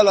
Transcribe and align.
على 0.00 0.10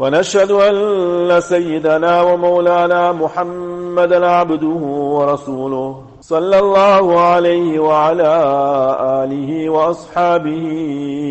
ونشهد 0.00 0.50
أن 0.50 1.40
سيدنا 1.40 2.22
ومولانا 2.22 3.12
محمدا 3.12 4.26
عبده 4.26 4.80
ورسوله 5.16 6.02
صلى 6.20 6.58
الله 6.58 7.20
عليه 7.20 7.78
وعلى 7.78 8.32
آله 9.24 9.70
وأصحابه 9.70 10.66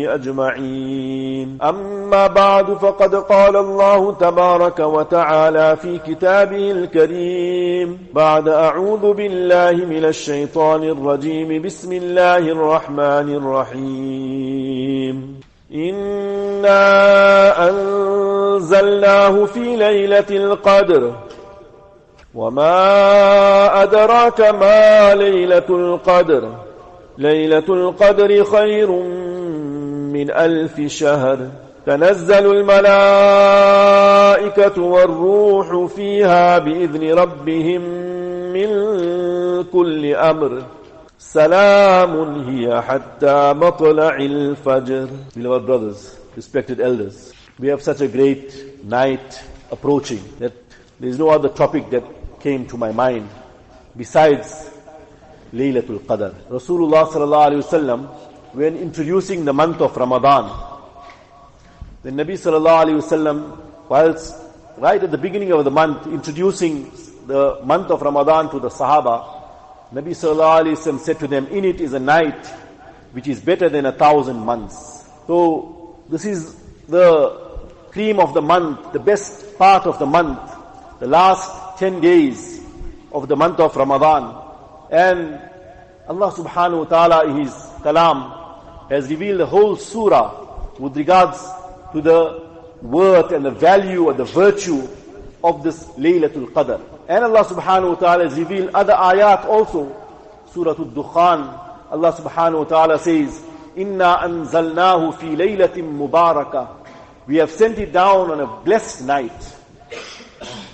أجمعين. 0.08 1.58
أما 1.62 2.26
بعد 2.26 2.72
فقد 2.72 3.14
قال 3.14 3.56
الله 3.56 4.12
تبارك 4.12 4.78
وتعالى 4.78 5.76
في 5.76 5.98
كتابه 5.98 6.70
الكريم 6.70 7.98
بعد 8.14 8.48
أعوذ 8.48 9.12
بالله 9.12 9.72
من 9.72 10.04
الشيطان 10.04 10.84
الرجيم 10.84 11.62
بسم 11.62 11.92
الله 11.92 12.38
الرحمن 12.38 13.28
الرحيم. 13.40 15.40
إنا 15.74 17.29
أنزلناه 18.70 19.44
في 19.44 19.76
ليلة 19.76 20.24
القدر. 20.30 21.14
وما 22.34 23.82
أدراك 23.82 24.40
ما 24.40 25.14
ليلة 25.14 25.68
القدر. 25.70 26.48
ليلة 27.18 27.64
القدر 27.68 28.44
خير 28.44 28.90
من 30.12 30.30
ألف 30.30 30.80
شهر. 30.80 31.38
تنزل 31.86 32.46
الملائكة 32.56 33.22
والروح 34.82 35.92
فيها 35.96 36.58
بإذن 36.58 37.12
ربهم 37.12 37.80
من 38.52 38.70
كل 39.72 40.14
أمر. 40.14 40.62
سلام 41.18 42.44
هي 42.48 42.82
حتى 42.82 43.52
مطلع 43.52 44.16
الفجر. 44.16 45.06
Beloved 45.36 45.66
brothers, 45.66 46.16
respected 46.36 46.80
elders, 46.80 47.34
we 47.60 47.68
have 47.68 47.82
such 47.82 48.00
a 48.00 48.08
great 48.08 48.82
night 48.82 49.42
approaching 49.70 50.22
that 50.38 50.54
there 50.98 51.10
is 51.10 51.18
no 51.18 51.28
other 51.28 51.50
topic 51.50 51.90
that 51.90 52.02
came 52.40 52.66
to 52.66 52.78
my 52.78 52.90
mind 52.90 53.28
besides 53.94 54.70
Laylatul 55.52 55.98
Qadr. 56.00 56.32
Rasulullah 56.48 57.06
sallallahu 57.06 57.50
alayhi 57.50 57.62
wasallam, 57.62 58.06
when 58.54 58.78
introducing 58.78 59.44
the 59.44 59.52
month 59.52 59.82
of 59.82 59.94
Ramadan, 59.94 60.44
the 62.02 62.10
Nabi 62.10 62.32
sallallahu 62.32 62.84
alayhi 62.86 63.02
wasallam, 63.02 63.58
whilst 63.90 64.34
right 64.78 65.02
at 65.02 65.10
the 65.10 65.18
beginning 65.18 65.52
of 65.52 65.62
the 65.64 65.70
month, 65.70 66.06
introducing 66.06 66.90
the 67.26 67.60
month 67.62 67.90
of 67.90 68.00
Ramadan 68.00 68.50
to 68.52 68.58
the 68.58 68.70
Sahaba, 68.70 69.22
Nabi 69.92 70.16
sallallahu 70.16 70.62
alayhi 70.62 70.76
wasallam 70.76 70.98
said 70.98 71.18
to 71.18 71.28
them, 71.28 71.46
in 71.48 71.66
it 71.66 71.82
is 71.82 71.92
a 71.92 72.00
night 72.00 72.46
which 73.12 73.28
is 73.28 73.38
better 73.38 73.68
than 73.68 73.84
a 73.84 73.92
thousand 73.92 74.38
months. 74.38 75.04
So 75.26 75.98
this 76.08 76.24
is 76.24 76.56
the 76.88 77.49
cream 77.90 78.18
of 78.20 78.34
the 78.34 78.42
month, 78.42 78.92
the 78.92 78.98
best 78.98 79.58
part 79.58 79.86
of 79.86 79.98
the 79.98 80.06
month, 80.06 80.38
the 81.00 81.06
last 81.06 81.78
10 81.78 82.00
days 82.00 82.60
of 83.12 83.28
the 83.28 83.36
month 83.36 83.58
of 83.60 83.74
Ramadan. 83.76 84.36
And 84.90 85.40
Allah 86.08 86.32
subhanahu 86.32 86.78
wa 86.78 86.84
ta'ala 86.84 87.24
in 87.26 87.44
His 87.44 87.52
kalam 87.82 88.88
has 88.90 89.08
revealed 89.08 89.40
the 89.40 89.46
whole 89.46 89.76
surah 89.76 90.74
with 90.78 90.96
regards 90.96 91.38
to 91.92 92.00
the 92.00 92.48
worth 92.82 93.32
and 93.32 93.44
the 93.44 93.50
value 93.50 94.08
and 94.08 94.18
the 94.18 94.24
virtue 94.24 94.86
of 95.42 95.62
this 95.62 95.84
Laylatul 95.98 96.50
Qadr. 96.52 96.80
And 97.08 97.24
Allah 97.24 97.44
subhanahu 97.44 97.88
wa 97.88 97.94
ta'ala 97.94 98.28
has 98.28 98.38
revealed 98.38 98.70
other 98.74 98.92
ayat 98.92 99.44
also. 99.44 99.96
Surah 100.52 100.74
Al-Dukhan, 100.78 101.90
Allah 101.90 102.12
subhanahu 102.12 102.58
wa 102.58 102.64
ta'ala 102.64 102.98
says, 102.98 103.42
Inna 103.76 104.18
anzalnahu 104.22 105.14
fi 105.18 105.26
laylatin 105.28 105.96
mubarakah. 105.96 106.79
We 107.30 107.36
have 107.36 107.52
sent 107.52 107.78
it 107.78 107.92
down 107.92 108.32
on 108.32 108.40
a 108.40 108.46
blessed 108.64 109.04
night. 109.04 109.54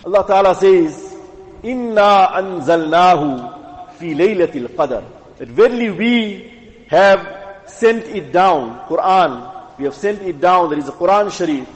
Allah 0.07 0.25
ta'ala 0.27 0.55
says, 0.55 1.15
Inna 1.63 2.31
anzalnahu 2.33 3.93
fi 3.99 4.15
laylatil 4.15 4.69
qadr. 4.69 5.05
That 5.37 5.49
verily 5.49 5.91
we 5.91 6.87
have 6.89 7.61
sent 7.67 8.07
it 8.07 8.33
down, 8.33 8.89
Quran, 8.89 9.77
we 9.79 9.85
have 9.85 9.95
sent 9.95 10.23
it 10.23 10.41
down, 10.41 10.71
there 10.71 10.79
is 10.79 10.89
a 10.89 10.93
Quran 10.93 11.31
Sharif, 11.31 11.69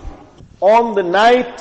on 0.63 0.95
the 0.95 1.03
night 1.03 1.61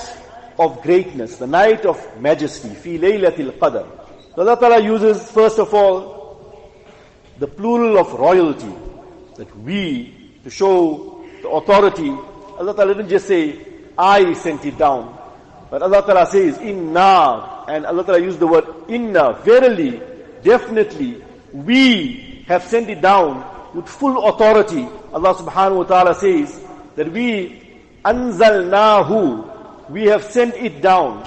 of 0.57 0.81
greatness, 0.81 1.35
the 1.35 1.47
night 1.47 1.85
of 1.85 1.99
majesty, 2.21 2.69
fi 2.69 2.97
laylatil 2.97 3.51
qadr. 3.59 3.85
Allah 4.37 4.57
Ta'ala 4.57 4.79
uses 4.79 5.29
first 5.29 5.59
of 5.59 5.73
all 5.73 6.63
the 7.37 7.47
plural 7.47 7.97
of 7.97 8.13
royalty, 8.13 8.73
that 9.35 9.53
we, 9.57 10.31
to 10.45 10.49
show 10.49 11.25
the 11.41 11.49
authority, 11.49 12.15
Allah 12.59 12.75
Ta'ala 12.75 12.93
didn't 12.93 13.09
just 13.09 13.27
say, 13.27 13.57
I 13.97 14.33
sent 14.33 14.65
it 14.65 14.77
down. 14.77 15.17
But 15.71 15.81
Allah 15.81 16.01
Ta'ala 16.05 16.25
says, 16.25 16.57
Inna, 16.59 17.63
and 17.67 17.85
Allah 17.85 18.03
Ta'ala 18.03 18.19
used 18.19 18.39
the 18.39 18.47
word 18.47 18.65
Inna, 18.89 19.33
verily, 19.43 20.01
definitely, 20.43 21.23
we 21.53 22.43
have 22.47 22.63
sent 22.63 22.89
it 22.89 23.01
down 23.01 23.45
with 23.73 23.87
full 23.87 24.27
authority. 24.27 24.87
Allah 25.13 25.33
subhanahu 25.35 25.77
wa 25.77 25.83
ta'ala 25.83 26.13
says 26.15 26.59
that 26.95 27.11
we 27.11 27.61
anzalnahu, 28.03 29.89
we 29.89 30.05
have 30.05 30.23
sent 30.23 30.55
it 30.55 30.81
down. 30.81 31.23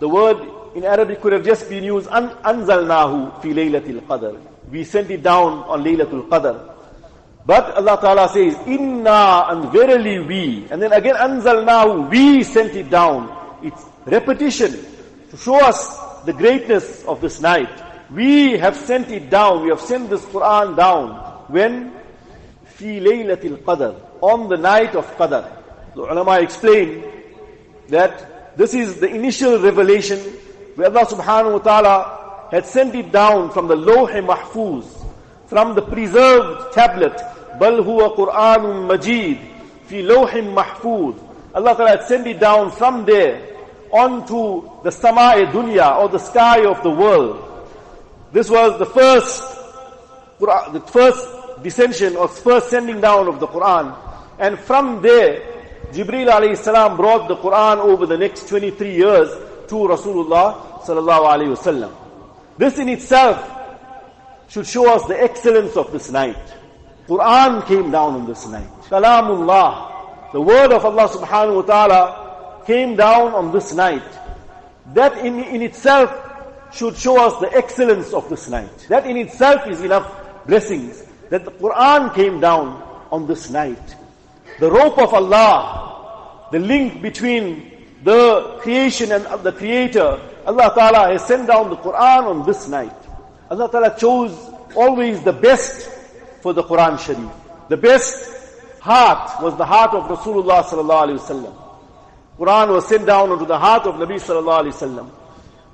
The 0.00 0.08
word 0.08 0.38
in 0.74 0.84
Arabic 0.84 1.20
could 1.20 1.32
have 1.32 1.44
just 1.44 1.68
been 1.68 1.84
used 1.84 2.08
an, 2.10 2.30
anzalnahu 2.42 3.42
fi 3.42 3.52
laylatil 3.52 4.00
qadr. 4.02 4.40
We 4.70 4.84
sent 4.84 5.10
it 5.10 5.22
down 5.22 5.64
on 5.68 5.84
laylatul 5.84 6.28
qadr. 6.28 6.71
But 7.44 7.74
Allah 7.74 7.98
Ta'ala 8.00 8.28
says, 8.28 8.54
Inna 8.66 9.46
and 9.50 9.72
verily 9.72 10.20
we. 10.20 10.66
And 10.70 10.80
then 10.80 10.92
again, 10.92 11.16
anzalnahu, 11.16 12.08
we 12.10 12.44
sent 12.44 12.74
it 12.74 12.88
down. 12.88 13.58
It's 13.62 13.82
repetition 14.06 14.72
to 15.30 15.36
show 15.36 15.56
us 15.56 16.22
the 16.24 16.32
greatness 16.32 17.04
of 17.04 17.20
this 17.20 17.40
night. 17.40 17.70
We 18.10 18.58
have 18.58 18.76
sent 18.76 19.10
it 19.10 19.30
down. 19.30 19.62
We 19.62 19.70
have 19.70 19.80
sent 19.80 20.10
this 20.10 20.22
Quran 20.26 20.76
down. 20.76 21.14
When? 21.48 21.92
Fi 22.64 23.00
laylatil 23.00 23.58
qadr. 23.64 23.98
On 24.20 24.48
the 24.48 24.56
night 24.56 24.94
of 24.94 25.06
qadr. 25.16 25.50
The 25.94 26.00
ulama 26.00 26.40
explain 26.40 27.04
that 27.88 28.56
this 28.56 28.74
is 28.74 29.00
the 29.00 29.08
initial 29.08 29.58
revelation 29.58 30.18
where 30.76 30.88
Allah 30.88 31.06
subhanahu 31.06 31.52
wa 31.52 31.58
ta'ala 31.58 32.48
had 32.50 32.66
sent 32.66 32.94
it 32.94 33.10
down 33.10 33.50
from 33.50 33.66
the 33.66 33.76
Lawh 33.76 34.08
Mahfuz, 34.08 34.84
from 35.52 35.74
the 35.74 35.82
preserved 35.82 36.72
tablet, 36.72 37.12
Bal 37.60 37.84
huwa 37.84 38.16
Quranun 38.16 38.86
Majid, 38.88 39.38
fi 39.84 40.00
Lawh 40.00 40.32
Mahfuz. 40.32 41.14
Allah 41.54 41.76
ta'ala 41.76 41.90
had 41.90 42.04
sent 42.04 42.26
it 42.26 42.40
down 42.40 42.70
from 42.70 43.04
there 43.04 43.38
onto 43.92 44.62
the 44.82 44.88
Sama'i 44.88 45.52
Dunya 45.52 45.98
or 45.98 46.08
the 46.08 46.18
sky 46.18 46.64
of 46.64 46.82
the 46.82 46.88
world. 46.88 47.68
This 48.32 48.48
was 48.48 48.78
the 48.78 48.86
first, 48.86 49.42
the 50.40 50.80
first 50.86 51.20
descension 51.62 52.16
or 52.16 52.28
first 52.28 52.70
sending 52.70 53.02
down 53.02 53.28
of 53.28 53.38
the 53.38 53.46
Quran. 53.46 53.94
And 54.38 54.58
from 54.58 55.02
there, 55.02 55.42
Jibreel 55.92 56.32
alayhi 56.32 56.56
salam 56.56 56.96
brought 56.96 57.28
the 57.28 57.36
Quran 57.36 57.76
over 57.76 58.06
the 58.06 58.16
next 58.16 58.48
23 58.48 58.96
years 58.96 59.28
to 59.68 59.74
Rasulullah 59.74 60.80
sallallahu 60.80 61.28
alayhi 61.28 61.54
wasallam. 61.54 61.92
This 62.56 62.78
in 62.78 62.88
itself 62.88 63.61
should 64.52 64.66
show 64.66 64.94
us 64.94 65.06
the 65.06 65.18
excellence 65.18 65.78
of 65.78 65.90
this 65.92 66.10
night. 66.10 66.36
Quran 67.08 67.66
came 67.66 67.90
down 67.90 68.16
on 68.16 68.26
this 68.26 68.46
night. 68.48 68.68
Kalamullah, 68.90 70.30
the 70.32 70.40
word 70.42 70.70
of 70.72 70.84
Allah 70.84 71.08
subhanahu 71.08 71.56
wa 71.56 71.62
ta'ala 71.62 72.62
came 72.66 72.94
down 72.94 73.32
on 73.32 73.50
this 73.50 73.72
night. 73.72 74.04
That 74.92 75.16
in, 75.24 75.42
in 75.44 75.62
itself 75.62 76.12
should 76.70 76.98
show 76.98 77.18
us 77.18 77.40
the 77.40 77.50
excellence 77.56 78.12
of 78.12 78.28
this 78.28 78.50
night. 78.50 78.86
That 78.90 79.06
in 79.06 79.16
itself 79.16 79.66
is 79.68 79.80
enough 79.80 80.12
blessings. 80.46 81.02
That 81.30 81.46
the 81.46 81.52
Quran 81.52 82.14
came 82.14 82.38
down 82.38 82.76
on 83.10 83.26
this 83.26 83.48
night. 83.48 83.96
The 84.60 84.70
rope 84.70 84.98
of 84.98 85.14
Allah, 85.14 86.48
the 86.52 86.58
link 86.58 87.00
between 87.00 87.72
the 88.04 88.58
creation 88.60 89.12
and 89.12 89.24
the 89.42 89.52
creator, 89.52 90.20
Allah 90.44 90.72
Ta'ala 90.76 91.10
has 91.10 91.24
sent 91.26 91.46
down 91.46 91.70
the 91.70 91.76
Quran 91.76 92.24
on 92.24 92.44
this 92.44 92.68
night. 92.68 92.92
Allah 93.50 93.70
Ta'ala 93.70 93.96
chose 93.98 94.32
always 94.74 95.22
the 95.22 95.32
best 95.32 95.90
for 96.40 96.52
the 96.52 96.62
Quran 96.62 96.98
Sharif. 96.98 97.30
The 97.68 97.76
best 97.76 98.28
heart 98.80 99.42
was 99.42 99.56
the 99.56 99.64
heart 99.64 99.94
of 99.94 100.04
Rasulullah 100.10 100.62
Sallallahu 100.64 101.02
Alaihi 101.06 101.18
Wasallam. 101.20 101.54
Quran 102.38 102.68
was 102.74 102.88
sent 102.88 103.06
down 103.06 103.30
onto 103.30 103.46
the 103.46 103.58
heart 103.58 103.86
of 103.86 103.94
Nabi 103.96 104.18
Sallallahu 104.18 104.66
Alaihi 104.66 104.74
Wasallam. 104.74 105.10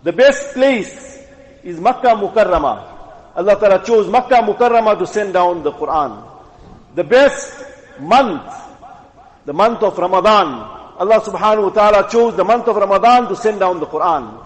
The 0.03 0.13
best 0.13 0.53
place 0.55 1.19
is 1.63 1.81
Makkah 1.81 2.15
Mukarramah. 2.15 3.37
Allah 3.37 3.57
Ta'ala 3.59 3.85
chose 3.85 4.09
Makkah 4.11 4.43
Mukarramah 4.43 4.99
to 4.99 5.07
send 5.07 5.33
down 5.33 5.63
the 5.63 5.73
Quran. 5.73 6.23
The 6.95 7.05
best 7.05 7.65
month, 8.01 8.53
the 9.47 9.53
month 9.55 9.83
of 9.83 9.97
Ramadan. 9.97 10.47
Allah 10.99 11.21
Subhanahu 11.23 11.71
Wa 11.71 11.75
Ta'ala 11.91 12.11
chose 12.11 12.37
the 12.37 12.45
month 12.45 12.67
of 12.67 12.77
Ramadan 12.77 13.29
to 13.29 13.37
send 13.37 13.61
down 13.61 13.79
the 13.81 13.87
Quran. 13.87 14.45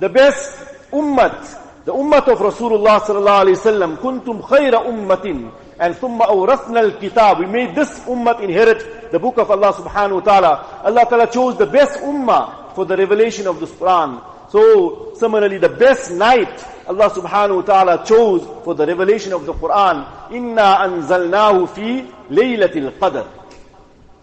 The 0.00 0.08
best 0.08 0.58
ummat, 0.90 1.38
the 1.84 1.92
ummat 1.92 2.28
of 2.28 2.38
Rasulullah 2.38 3.00
Sallallahu 3.00 3.44
Alaihi 3.44 3.56
Wasallam. 3.56 3.96
Kuntum 3.96 4.42
khayra 4.42 4.84
ummatin. 4.86 5.52
And 5.78 5.94
thumma 5.96 6.26
awrathna 6.28 6.78
al-kitab. 6.78 7.40
We 7.40 7.46
made 7.46 7.74
this 7.74 8.00
ummat 8.00 8.40
inherit 8.42 9.10
the 9.10 9.18
book 9.18 9.38
of 9.38 9.50
Allah 9.50 9.72
Subhanahu 9.72 10.24
Wa 10.24 10.40
Ta'ala. 10.40 10.82
Allah 10.84 11.06
Ta'ala 11.08 11.30
chose 11.30 11.58
the 11.58 11.66
best 11.66 11.98
ummah 12.00 12.74
for 12.74 12.84
the 12.84 12.96
revelation 12.96 13.46
of 13.46 13.60
this 13.60 13.70
Quran. 13.70 14.22
So 14.50 15.14
similarly, 15.14 15.58
the 15.58 15.70
best 15.70 16.12
night 16.12 16.64
Allah 16.86 17.08
subhanahu 17.10 17.56
wa 17.56 17.62
ta'ala 17.62 18.04
chose 18.04 18.42
for 18.64 18.74
the 18.74 18.86
revelation 18.86 19.32
of 19.32 19.46
the 19.46 19.54
Quran, 19.54 20.32
Inna 20.32 20.82
anzalnahu 20.82 21.68
fi 21.70 22.02
laylatil 22.28 22.90
qadr. 22.98 23.26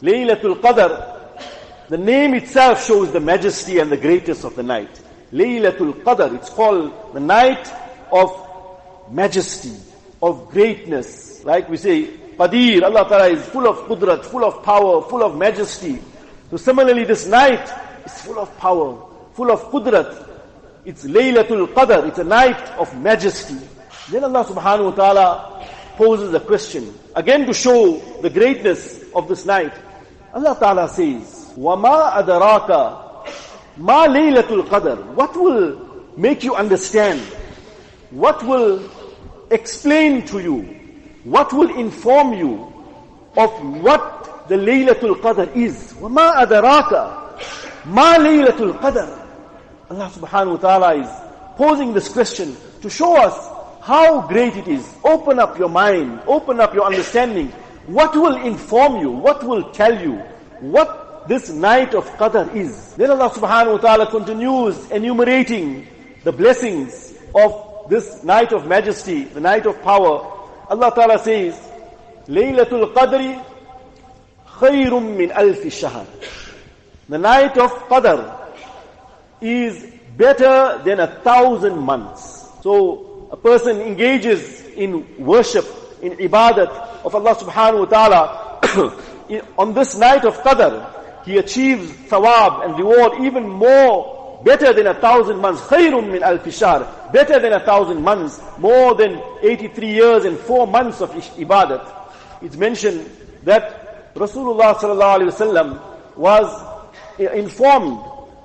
Laylatul 0.01 0.59
qadr, 0.59 1.87
the 1.87 1.97
name 1.97 2.33
itself 2.35 2.85
shows 2.85 3.11
the 3.11 3.19
majesty 3.19 3.79
and 3.79 3.91
the 3.91 3.97
greatness 3.97 4.43
of 4.43 4.55
the 4.55 4.63
night. 4.63 5.01
Laylatul 5.32 6.02
qadr, 6.02 6.34
it's 6.36 6.50
called 6.50 6.92
the 7.12 7.20
night 7.20 7.68
of 8.12 8.30
majesty, 9.10 9.72
of 10.22 10.48
greatness. 10.50 11.44
Like 11.44 11.68
we 11.68 11.76
say, 11.76 12.06
Qadir, 12.36 12.82
Allah 12.82 13.08
Ta'ala 13.08 13.28
is 13.28 13.44
full 13.46 13.66
of 13.68 13.78
qudrat, 13.88 14.24
full 14.24 14.44
of 14.44 14.62
power, 14.62 15.02
full 15.02 15.22
of 15.22 15.36
majesty. 15.36 16.00
So 16.50 16.56
similarly, 16.56 17.04
this 17.04 17.26
night 17.26 17.68
is 18.04 18.20
full 18.22 18.38
of 18.38 18.56
power, 18.58 18.96
full 19.34 19.50
of 19.50 19.60
qudrat. 19.70 20.30
It's 20.84 21.04
Laylatul 21.04 21.66
Qadr, 21.72 22.08
it's 22.08 22.18
a 22.18 22.24
night 22.24 22.60
of 22.78 22.96
majesty. 23.00 23.58
Then 24.10 24.24
Allah 24.24 24.44
subhanahu 24.44 24.84
wa 24.84 24.90
ta'ala 24.90 25.66
poses 25.96 26.34
a 26.34 26.40
question, 26.40 26.92
again 27.14 27.46
to 27.46 27.54
show 27.54 27.98
the 28.20 28.30
greatness 28.30 29.04
of 29.14 29.28
this 29.28 29.46
night. 29.46 29.72
Allah 30.32 30.56
ta'ala 30.58 30.88
says, 30.88 31.52
وَمَا 31.56 32.12
أَدَرَاكَ 32.22 33.07
مَا 33.78 34.06
لَيْلَةُ 34.06 34.48
الْقَدْرِ 34.48 35.14
What 35.14 35.36
will 35.36 35.78
make 36.16 36.44
you 36.44 36.54
understand? 36.54 37.20
What 38.10 38.42
will 38.46 38.80
explain 39.50 40.24
to 40.26 40.38
you? 40.38 40.62
What 41.24 41.52
will 41.52 41.74
inform 41.76 42.34
you 42.34 42.72
of 43.36 43.50
what 43.82 44.48
the 44.48 44.56
Laylatul 44.56 45.16
Qadr 45.20 45.54
is? 45.56 45.94
وَمَا 45.94 46.46
أَدَرَاكَ 46.46 46.90
مَا 47.86 48.16
لَيْلَةُ 48.18 48.58
الْقَدْرِ 48.78 49.20
Allah 49.90 50.10
subhanahu 50.10 50.52
wa 50.52 50.56
ta'ala 50.56 50.94
is 50.96 51.08
posing 51.56 51.92
this 51.92 52.08
question 52.08 52.56
to 52.80 52.88
show 52.88 53.16
us 53.16 53.34
how 53.82 54.26
great 54.28 54.56
it 54.56 54.66
is. 54.68 54.86
Open 55.04 55.38
up 55.38 55.58
your 55.58 55.68
mind, 55.68 56.20
open 56.26 56.60
up 56.60 56.72
your 56.74 56.84
understanding. 56.86 57.48
What 57.86 58.14
will 58.16 58.36
inform 58.36 58.96
you? 59.02 59.10
What 59.10 59.44
will 59.44 59.70
tell 59.72 59.92
you? 60.00 60.14
What 60.60 61.07
this 61.29 61.49
night 61.51 61.93
of 61.93 62.09
Qadr 62.17 62.55
is. 62.55 62.93
Then 62.95 63.11
Allah 63.11 63.29
subhanahu 63.29 63.73
wa 63.73 63.77
ta'ala 63.77 64.09
continues 64.09 64.89
enumerating 64.89 65.85
the 66.23 66.31
blessings 66.31 67.13
of 67.35 67.85
this 67.87 68.23
night 68.23 68.51
of 68.51 68.65
majesty, 68.65 69.25
the 69.25 69.39
night 69.39 69.67
of 69.67 69.79
power. 69.83 70.25
Allah 70.67 70.91
ta'ala 70.93 71.19
says, 71.19 71.53
Laylatul 72.27 72.93
Qadri 72.93 73.45
khayrum 74.57 75.17
min 75.17 75.29
alfi 75.29 75.71
shahr. 75.71 76.03
The 77.07 77.19
night 77.19 77.55
of 77.59 77.71
Qadr 77.87 78.25
is 79.39 79.85
better 80.17 80.81
than 80.83 80.99
a 80.99 81.07
thousand 81.21 81.77
months. 81.77 82.49
So 82.63 83.29
a 83.31 83.37
person 83.37 83.81
engages 83.81 84.65
in 84.73 85.05
worship, 85.19 85.65
in 86.01 86.13
ibadat 86.13 86.69
of 87.05 87.13
Allah 87.13 87.35
subhanahu 87.35 87.85
wa 87.85 87.85
ta'ala 87.85 89.53
on 89.59 89.75
this 89.75 89.95
night 89.95 90.25
of 90.25 90.35
Qadr, 90.41 90.98
he 91.25 91.37
achieves 91.37 91.91
thawab 92.09 92.65
and 92.65 92.77
reward 92.77 93.21
even 93.21 93.47
more, 93.47 94.41
better 94.43 94.73
than 94.73 94.87
a 94.87 94.93
thousand 94.93 95.37
months. 95.37 95.61
Khayrun 95.61 96.11
min 96.11 96.21
alfi 96.21 96.51
shahr, 96.51 97.11
better 97.11 97.39
than 97.39 97.53
a 97.53 97.59
thousand 97.59 98.01
months, 98.01 98.39
more 98.57 98.95
than 98.95 99.21
83 99.41 99.87
years 99.87 100.25
and 100.25 100.37
four 100.37 100.65
months 100.67 101.01
of 101.01 101.11
ibadat. 101.11 101.85
It's 102.41 102.55
mentioned 102.55 103.09
that 103.43 104.13
Rasulullah 104.15 104.75
sallallahu 104.75 105.19
alaihi 105.19 105.31
wasallam 105.31 106.17
was 106.17 106.47
uh, 107.19 107.31
informed 107.31 108.03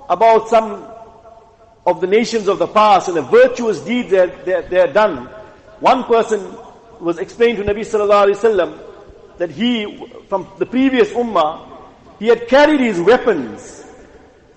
about 0.09 0.49
some 0.49 0.87
of 1.85 2.01
the 2.01 2.07
nations 2.07 2.47
of 2.47 2.59
the 2.59 2.67
past 2.67 3.07
and 3.07 3.17
the 3.17 3.21
virtuous 3.21 3.79
deeds 3.81 4.11
that 4.11 4.45
they, 4.45 4.61
they 4.69 4.79
had 4.79 4.93
done. 4.93 5.27
One 5.79 6.03
person 6.03 6.55
was 6.99 7.19
explained 7.19 7.57
to 7.57 7.63
Nabi 7.63 7.81
sallallahu 7.81 8.27
alaihi 8.27 8.37
wasallam 8.37 8.79
that 9.37 9.51
he, 9.51 10.09
from 10.29 10.47
the 10.57 10.65
previous 10.65 11.09
ummah, 11.11 11.74
he 12.19 12.27
had 12.27 12.47
carried 12.47 12.79
his 12.79 12.99
weapons 12.99 13.85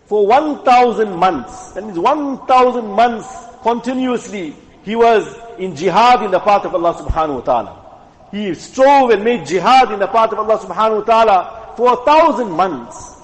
for 0.07 0.27
1,000 0.27 1.17
months. 1.17 1.73
That 1.73 1.85
means 1.85 1.99
1,000 1.99 2.87
months 2.87 3.29
continuously 3.63 4.55
he 4.85 4.97
was 4.97 5.37
in 5.59 5.77
jihad 5.77 6.23
in 6.23 6.31
the 6.31 6.41
path 6.41 6.65
of 6.65 6.75
Allah 6.75 6.95
subhanahu 6.95 7.35
wa 7.35 7.41
ta'ala. 7.41 8.01
He 8.31 8.55
strove 8.55 9.11
and 9.11 9.23
made 9.23 9.47
jihad 9.47 9.93
in 9.93 9.99
the 9.99 10.07
path 10.07 10.33
of 10.33 10.39
Allah 10.39 10.59
subhanahu 10.59 10.99
wa 11.01 11.05
ta'ala 11.05 11.75
for 11.77 11.93
a 11.93 12.05
thousand 12.05 12.51
months. 12.51 13.17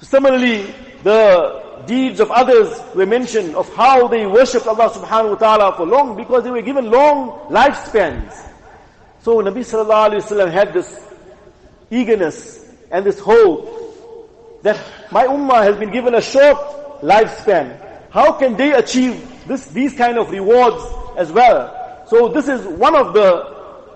Similarly, 0.00 0.72
the 1.02 1.82
deeds 1.86 2.20
of 2.20 2.30
others 2.30 2.80
were 2.94 3.06
mentioned 3.06 3.54
of 3.56 3.68
how 3.74 4.08
they 4.08 4.26
worshipped 4.26 4.66
Allah 4.66 4.90
subhanahu 4.90 5.30
wa 5.30 5.36
ta'ala 5.36 5.76
for 5.76 5.86
long 5.86 6.16
because 6.16 6.44
they 6.44 6.50
were 6.50 6.62
given 6.62 6.90
long 6.90 7.50
lifespans. 7.50 8.32
So 9.22 9.42
Nabi 9.42 9.60
sallallahu 9.60 10.10
alayhi 10.10 10.22
wasallam 10.22 10.50
had 10.52 10.72
this 10.72 10.88
eagerness 11.90 12.65
and 12.90 13.04
this 13.04 13.18
hope 13.18 14.62
that 14.62 14.80
my 15.10 15.26
ummah 15.26 15.62
has 15.62 15.76
been 15.76 15.92
given 15.92 16.14
a 16.14 16.20
short 16.20 16.58
lifespan. 17.02 17.78
How 18.10 18.32
can 18.32 18.56
they 18.56 18.72
achieve 18.72 19.46
this, 19.46 19.66
these 19.66 19.94
kind 19.94 20.18
of 20.18 20.30
rewards 20.30 20.82
as 21.16 21.30
well? 21.32 22.04
So 22.08 22.28
this 22.28 22.48
is 22.48 22.66
one 22.66 22.96
of 22.96 23.12
the 23.12 23.54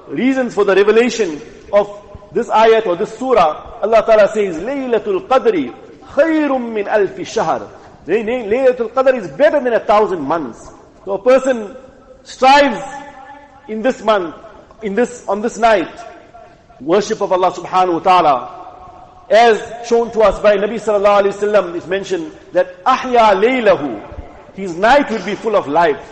reasons 0.09 0.55
for 0.55 0.65
the 0.65 0.75
revelation 0.75 1.41
of 1.73 1.89
this 2.33 2.49
ayat 2.49 2.87
or 2.87 2.97
this 2.97 3.17
surah. 3.19 3.81
Allah 3.83 4.03
Ta'ala 4.05 4.29
says, 4.29 4.57
Laylatul 4.59 5.27
Qadri 5.27 5.75
khayrum 6.03 6.73
min 6.73 6.87
alfi 6.87 7.27
shahr. 7.27 7.69
Laylatul 8.07 8.93
Qadr 8.93 9.15
is 9.15 9.29
better 9.33 9.61
than 9.61 9.73
a 9.73 9.81
thousand 9.81 10.21
months. 10.21 10.71
So 11.05 11.13
a 11.13 11.23
person 11.23 11.77
strives 12.23 12.81
in 13.69 13.83
this 13.83 14.03
month, 14.03 14.35
in 14.83 14.95
this, 14.95 15.27
on 15.29 15.41
this 15.41 15.59
night, 15.59 15.89
worship 16.81 17.21
of 17.21 17.33
Allah 17.33 17.53
subhanahu 17.53 17.95
wa 17.95 17.99
ta'ala. 18.01 18.60
As 19.31 19.87
shown 19.87 20.11
to 20.13 20.23
us 20.23 20.41
by 20.43 20.57
Nabi 20.57 20.75
sallallahu 20.75 21.23
alayhi 21.23 21.35
wasallam 21.39 21.77
is 21.77 21.87
mentioned 21.87 22.33
that 22.53 22.83
ahya 22.85 23.31
laylahu, 23.39 24.55
his 24.55 24.75
night 24.75 25.09
would 25.11 25.25
be 25.25 25.37
full 25.37 25.55
of 25.55 25.69
life. 25.69 26.05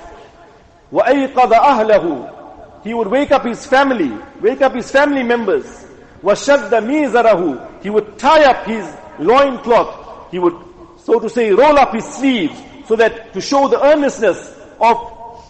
Wa 0.92 1.04
ahlahu, 1.04 2.84
he 2.84 2.94
would 2.94 3.08
wake 3.08 3.32
up 3.32 3.44
his 3.44 3.66
family, 3.66 4.12
wake 4.40 4.62
up 4.62 4.74
his 4.74 4.90
family 4.90 5.24
members. 5.24 5.86
Wa 6.22 6.34
shadda 6.34 6.80
mizarahu, 6.80 7.82
he 7.82 7.90
would 7.90 8.18
tie 8.18 8.44
up 8.44 8.64
his 8.64 8.86
loincloth. 9.18 10.30
He 10.30 10.38
would, 10.38 10.54
so 10.98 11.18
to 11.18 11.28
say, 11.28 11.50
roll 11.50 11.76
up 11.76 11.92
his 11.92 12.04
sleeves 12.04 12.54
so 12.86 12.96
that 12.96 13.32
to 13.34 13.40
show 13.40 13.68
the 13.68 13.84
earnestness 13.84 14.54
of 14.80 14.96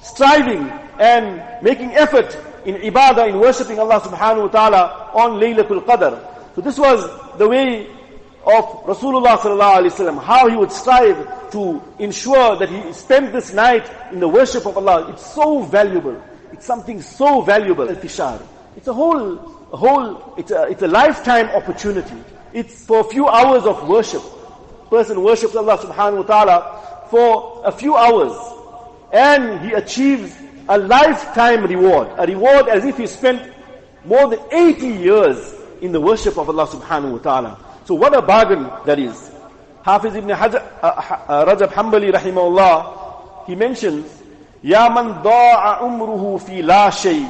striving 0.02 0.68
and 0.98 1.62
making 1.62 1.92
effort 1.92 2.36
in 2.64 2.74
ibadah, 2.76 3.28
in 3.28 3.38
worshipping 3.38 3.78
Allah 3.78 4.00
subhanahu 4.00 4.42
wa 4.42 4.48
ta'ala 4.48 5.10
on 5.14 5.38
Laylatul 5.38 5.84
Qadr. 5.84 6.37
So 6.58 6.62
this 6.62 6.76
was 6.76 7.38
the 7.38 7.48
way 7.48 7.86
of 8.44 8.64
Rasulullah 8.82 9.38
sallallahu 9.38 9.78
alaihi 9.78 9.92
wasallam, 9.92 10.20
how 10.20 10.48
he 10.48 10.56
would 10.56 10.72
strive 10.72 11.52
to 11.52 11.80
ensure 12.00 12.56
that 12.56 12.68
he 12.68 12.92
spent 12.92 13.32
this 13.32 13.52
night 13.52 13.88
in 14.10 14.18
the 14.18 14.26
worship 14.26 14.66
of 14.66 14.76
Allah. 14.76 15.08
It's 15.12 15.24
so 15.24 15.62
valuable. 15.62 16.20
It's 16.52 16.66
something 16.66 17.00
so 17.00 17.42
valuable. 17.42 17.88
Al-Tishar. 17.88 18.42
It's 18.76 18.88
a 18.88 18.92
whole, 18.92 19.38
a 19.72 19.76
whole, 19.76 20.34
it's 20.36 20.50
a, 20.50 20.64
it's 20.64 20.82
a 20.82 20.88
lifetime 20.88 21.46
opportunity. 21.50 22.16
It's 22.52 22.84
for 22.84 23.02
a 23.02 23.04
few 23.04 23.28
hours 23.28 23.62
of 23.62 23.88
worship. 23.88 24.22
Person 24.90 25.22
worships 25.22 25.54
Allah 25.54 25.78
subhanahu 25.78 26.26
wa 26.26 26.42
ta'ala 26.42 27.06
for 27.08 27.62
a 27.64 27.70
few 27.70 27.94
hours 27.94 28.34
and 29.12 29.60
he 29.60 29.74
achieves 29.74 30.36
a 30.68 30.76
lifetime 30.76 31.64
reward. 31.66 32.08
A 32.18 32.26
reward 32.26 32.66
as 32.66 32.84
if 32.84 32.96
he 32.96 33.06
spent 33.06 33.48
more 34.04 34.26
than 34.28 34.40
80 34.50 34.88
years 34.88 35.54
in 35.81 35.91
the 35.91 36.01
worship 36.01 36.37
of 36.37 36.49
Allah 36.49 36.67
subhanahu 36.67 37.13
wa 37.13 37.17
ta'ala. 37.19 37.59
So 37.85 37.95
what 37.95 38.15
a 38.15 38.21
bargain 38.21 38.69
that 38.85 38.99
is. 38.99 39.31
Hafiz 39.83 40.15
ibn 40.15 40.29
Hajar, 40.29 40.63
uh, 40.81 40.87
uh, 40.87 41.45
Rajab 41.45 41.73
Hanbali 41.73 42.11
rahimahullah, 42.11 43.47
he 43.47 43.55
mentions, 43.55 44.23
يا 44.63 44.87
من 44.89 45.21
ضاع 45.21 45.83
عمره 45.83 46.37
في 46.37 46.61
لا 46.61 46.89
شيء 46.89 47.25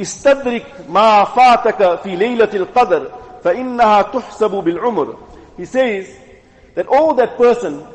استدرك 0.00 0.66
ما 0.88 1.24
فاتك 1.24 2.00
في 2.02 2.16
ليلة 2.16 2.50
القدر 2.54 3.10
فإنها 3.44 4.02
تحسب 4.02 4.50
بالعمر. 4.50 5.16
He 5.56 5.64
says 5.64 6.08
that 6.74 6.86
all 6.88 7.14
that 7.14 7.36
person 7.36 7.86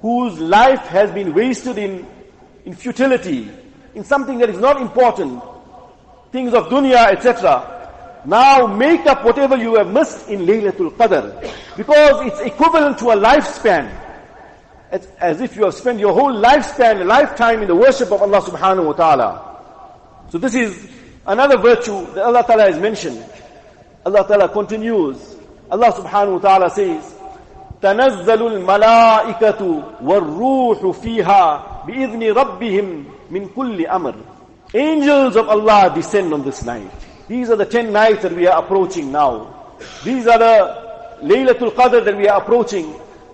whose 0.00 0.38
life 0.38 0.86
has 0.86 1.10
been 1.10 1.34
wasted 1.34 1.76
in, 1.76 2.06
in 2.64 2.74
futility, 2.74 3.50
in 3.94 4.04
something 4.04 4.38
that 4.38 4.48
is 4.48 4.58
not 4.58 4.80
important, 4.80 5.42
things 6.30 6.54
of 6.54 6.68
dunya, 6.68 7.12
etc. 7.12 7.73
Now 8.24 8.66
make 8.66 9.06
up 9.06 9.24
whatever 9.24 9.56
you 9.56 9.76
have 9.76 9.90
missed 9.90 10.28
in 10.28 10.40
Laylatul 10.40 10.92
Qadr. 10.96 11.76
Because 11.76 12.26
it's 12.26 12.40
equivalent 12.40 12.98
to 12.98 13.10
a 13.10 13.16
lifespan. 13.16 13.90
It's 14.92 15.06
as 15.20 15.40
if 15.40 15.56
you 15.56 15.64
have 15.64 15.74
spent 15.74 16.00
your 16.00 16.12
whole 16.12 16.32
lifespan, 16.32 17.00
a 17.00 17.04
lifetime 17.04 17.62
in 17.62 17.68
the 17.68 17.76
worship 17.76 18.10
of 18.12 18.22
Allah 18.22 18.40
subhanahu 18.42 18.86
wa 18.86 18.92
ta'ala. 18.92 19.56
So 20.30 20.38
this 20.38 20.54
is 20.54 20.88
another 21.26 21.56
virtue 21.58 22.06
that 22.12 22.24
Allah 22.24 22.44
ta'ala 22.44 22.64
has 22.64 22.78
mentioned. 22.78 23.24
Allah 24.04 24.26
Ta'ala 24.26 24.48
continues. 24.48 25.36
Allah 25.70 25.92
subhanahu 25.92 26.34
wa 26.34 26.38
ta'ala 26.40 26.70
says, 26.70 27.14
تنزل 27.82 28.46
الملائكة 28.46 29.82
والروح 30.02 30.90
فيها 31.00 31.84
بإذن 31.86 32.32
ربهم 32.32 33.04
من 33.30 33.48
كل 33.48 33.86
أمر. 33.86 34.14
Angels 34.74 35.36
of 35.36 35.48
Allah 35.48 35.92
descend 35.94 36.32
on 36.32 36.42
this 36.44 36.64
night. 36.64 36.90
These 37.27 37.49
are 37.49 37.55
the 37.55 37.65
10 37.65 37.91
nights 37.91 38.21
that 38.23 38.33
we 38.33 38.47
are 38.47 38.63
approaching 38.63 39.11
now. 39.11 39.75
These 40.03 40.27
are 40.27 40.37
the 40.37 41.17
Laylatul 41.23 41.71
Qadr 41.71 42.05
that 42.05 42.15
we 42.15 42.27
are 42.27 42.41
approaching. 42.41 42.93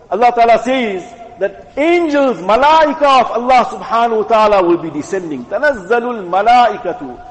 Allah 0.09 0.31
Ta'ala 0.35 0.63
says 0.63 1.03
that 1.39 1.73
angels, 1.77 2.37
malaika 2.37 3.21
of 3.21 3.31
Allah 3.31 3.65
Subhanahu 3.65 4.23
Wa 4.23 4.27
Ta'ala 4.27 4.67
will 4.67 4.77
be 4.77 4.89
descending. 4.89 5.45
Tanazzalul 5.45 6.27
malaikatu. 6.29 7.27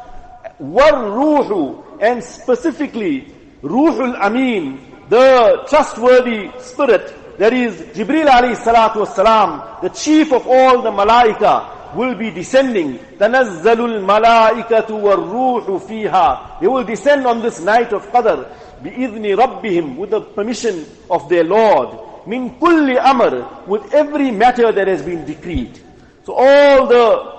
War 0.58 1.84
and 2.00 2.22
specifically 2.22 3.32
Ruhul 3.62 4.16
Amin, 4.16 4.80
the 5.08 5.64
trustworthy 5.68 6.50
spirit, 6.58 7.38
that 7.38 7.52
is 7.52 7.76
Jibril 7.96 8.26
alayhi 8.26 8.56
salatu 8.56 9.04
wasalam, 9.06 9.80
the 9.82 9.88
chief 9.90 10.32
of 10.32 10.46
all 10.46 10.82
the 10.82 10.90
malaika, 10.90 11.79
will 11.95 12.15
be 12.15 12.29
descending. 12.31 13.00
تَنَزَّلُ 13.17 13.79
الْمَلَائِكَةُ 13.79 14.88
وَالرُّوحُ 14.89 15.65
فِيهَا 15.88 16.59
They 16.62 16.67
will 16.67 16.83
descend 16.83 17.25
on 17.25 17.41
this 17.41 17.59
night 17.62 17.93
of 17.93 18.03
Qadr, 18.12 18.47
بِإِذْنِ 18.83 19.35
رَبِّهِمْ 19.38 19.97
With 19.97 20.09
the 20.12 20.21
permission 20.21 20.85
of 21.09 21.29
their 21.29 21.43
Lord. 21.43 21.89
مِنْ 22.25 22.59
كُلِّ 22.59 22.97
أَمْرٍ 23.00 23.67
With 23.67 23.93
every 23.93 24.31
matter 24.31 24.71
that 24.71 24.88
has 24.88 25.01
been 25.01 25.25
decreed. 25.25 25.79
So 26.25 26.33
all 26.33 26.88
the 26.88 27.35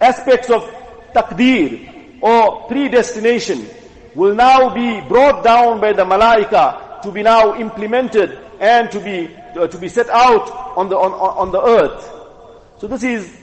aspects 0.00 0.50
of 0.50 0.62
taqdeer 1.14 2.20
or 2.22 2.66
predestination 2.68 3.66
will 4.14 4.34
now 4.34 4.74
be 4.74 5.00
brought 5.08 5.44
down 5.44 5.80
by 5.80 5.92
the 5.92 6.04
malaika 6.04 7.02
to 7.02 7.12
be 7.12 7.22
now 7.22 7.54
implemented 7.58 8.38
and 8.60 8.90
to 8.90 9.00
be 9.00 9.30
uh, 9.56 9.66
to 9.68 9.78
be 9.78 9.88
set 9.88 10.08
out 10.08 10.50
on 10.76 10.88
the 10.88 10.96
on, 10.96 11.12
on 11.12 11.52
the 11.52 11.62
earth. 11.62 12.10
So 12.78 12.86
this 12.86 13.02
is 13.02 13.30
the 13.30 13.41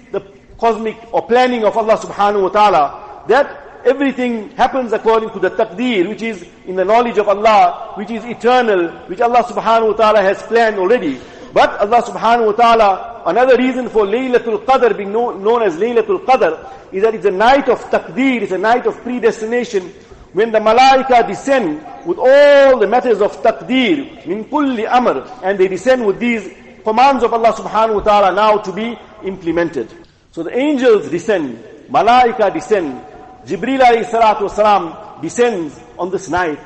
cosmic 0.60 0.96
or 1.12 1.26
planning 1.26 1.64
of 1.64 1.76
Allah 1.76 1.96
subhanahu 1.96 2.42
wa 2.42 2.48
ta'ala 2.50 3.24
that 3.28 3.82
everything 3.84 4.50
happens 4.50 4.92
according 4.92 5.30
to 5.30 5.38
the 5.38 5.50
taqdeer 5.50 6.08
which 6.08 6.22
is 6.22 6.46
in 6.66 6.76
the 6.76 6.84
knowledge 6.84 7.18
of 7.18 7.28
Allah 7.28 7.92
which 7.96 8.10
is 8.10 8.24
eternal 8.24 8.88
which 9.08 9.20
Allah 9.20 9.42
subhanahu 9.42 9.92
wa 9.92 9.96
ta'ala 9.96 10.22
has 10.22 10.42
planned 10.42 10.78
already. 10.78 11.18
But 11.52 11.80
Allah 11.80 12.02
subhanahu 12.02 12.46
wa 12.46 12.52
ta'ala, 12.52 13.22
another 13.26 13.56
reason 13.56 13.88
for 13.88 14.04
Laylatul 14.06 14.64
Qadr 14.64 14.96
being 14.96 15.12
known, 15.12 15.42
known 15.42 15.62
as 15.62 15.76
Laylatul 15.76 16.24
Qadr 16.24 16.54
is 16.92 17.02
that 17.02 17.14
it's 17.14 17.24
a 17.26 17.30
night 17.30 17.68
of 17.68 17.80
taqdeer, 17.90 18.42
it's 18.42 18.52
a 18.52 18.58
night 18.58 18.86
of 18.86 18.96
predestination 19.02 19.92
when 20.32 20.52
the 20.52 20.60
malaika 20.60 21.26
descend 21.26 21.84
with 22.06 22.18
all 22.18 22.78
the 22.78 22.86
matters 22.86 23.20
of 23.20 23.34
taqdeer, 23.42 24.26
min 24.26 24.44
kulli 24.44 24.86
amr, 24.88 25.26
and 25.42 25.58
they 25.58 25.66
descend 25.66 26.06
with 26.06 26.20
these 26.20 26.48
commands 26.84 27.24
of 27.24 27.32
Allah 27.34 27.52
subhanahu 27.52 27.94
wa 27.96 28.00
ta'ala 28.00 28.34
now 28.34 28.58
to 28.58 28.72
be 28.72 28.96
implemented. 29.24 29.90
So 30.32 30.42
the 30.42 30.56
angels 30.56 31.10
descend, 31.10 31.58
malaika 31.88 32.52
descend, 32.52 33.04
Jibreel 33.46 33.80
alayhi 33.80 34.04
salatu 34.04 35.20
descends 35.22 35.80
on 35.98 36.10
this 36.10 36.28
night. 36.28 36.60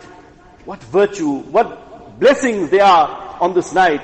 What 0.65 0.83
virtue, 0.85 1.39
what 1.51 2.19
blessings 2.19 2.71
they 2.71 2.81
are 2.81 3.39
on 3.41 3.55
this 3.55 3.73
night. 3.73 4.03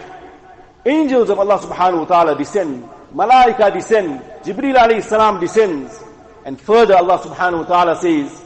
Angels 0.84 1.30
of 1.30 1.38
Allah 1.38 1.58
subhanahu 1.58 2.00
wa 2.00 2.04
ta'ala 2.06 2.38
descend, 2.38 2.88
malaika 3.14 3.72
descend, 3.72 4.20
Jibreel 4.42 4.76
alayhi 4.76 5.04
salam 5.04 5.40
descends, 5.40 6.02
and 6.44 6.58
further 6.60 6.96
Allah 6.96 7.18
subhanahu 7.18 7.68
wa 7.68 7.84
ta'ala 7.84 7.96
says, 7.96 8.42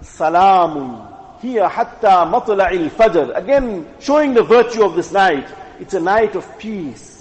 Salamun 0.00 1.40
here 1.42 1.68
hatta 1.68 2.24
matla'il 2.24 2.90
fajr. 2.90 3.36
Again, 3.36 3.86
showing 4.00 4.32
the 4.32 4.42
virtue 4.42 4.82
of 4.82 4.94
this 4.94 5.12
night. 5.12 5.46
It's 5.78 5.92
a 5.92 6.00
night 6.00 6.36
of 6.36 6.58
peace 6.58 7.13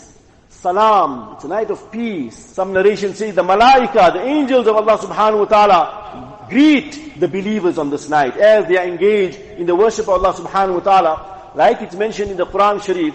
Salam. 0.63 1.35
It's 1.35 1.45
a 1.45 1.49
night 1.49 1.71
of 1.71 1.91
peace. 1.93 2.37
Some 2.37 2.73
narration 2.73 3.15
says 3.15 3.35
the 3.35 3.43
malaika, 3.43 4.13
the 4.13 4.23
angels 4.23 4.67
of 4.67 4.77
Allah 4.77 4.99
subhanahu 4.99 5.41
wa 5.41 5.45
ta'ala 5.45 6.47
greet 6.49 7.21
the 7.21 7.29
believers 7.29 7.79
on 7.79 7.91
this 7.91 8.09
night 8.09 8.37
as 8.37 8.67
they 8.67 8.77
are 8.77 8.87
engaged 8.87 9.39
in 9.39 9.67
the 9.67 9.75
worship 9.75 10.09
of 10.09 10.25
Allah 10.25 10.33
subhanahu 10.35 10.75
wa 10.75 10.81
ta'ala. 10.81 11.53
Like 11.55 11.83
it's 11.83 11.95
mentioned 11.95 12.31
in 12.31 12.37
the 12.37 12.47
Quran 12.47 12.83
Sharif, 12.83 13.15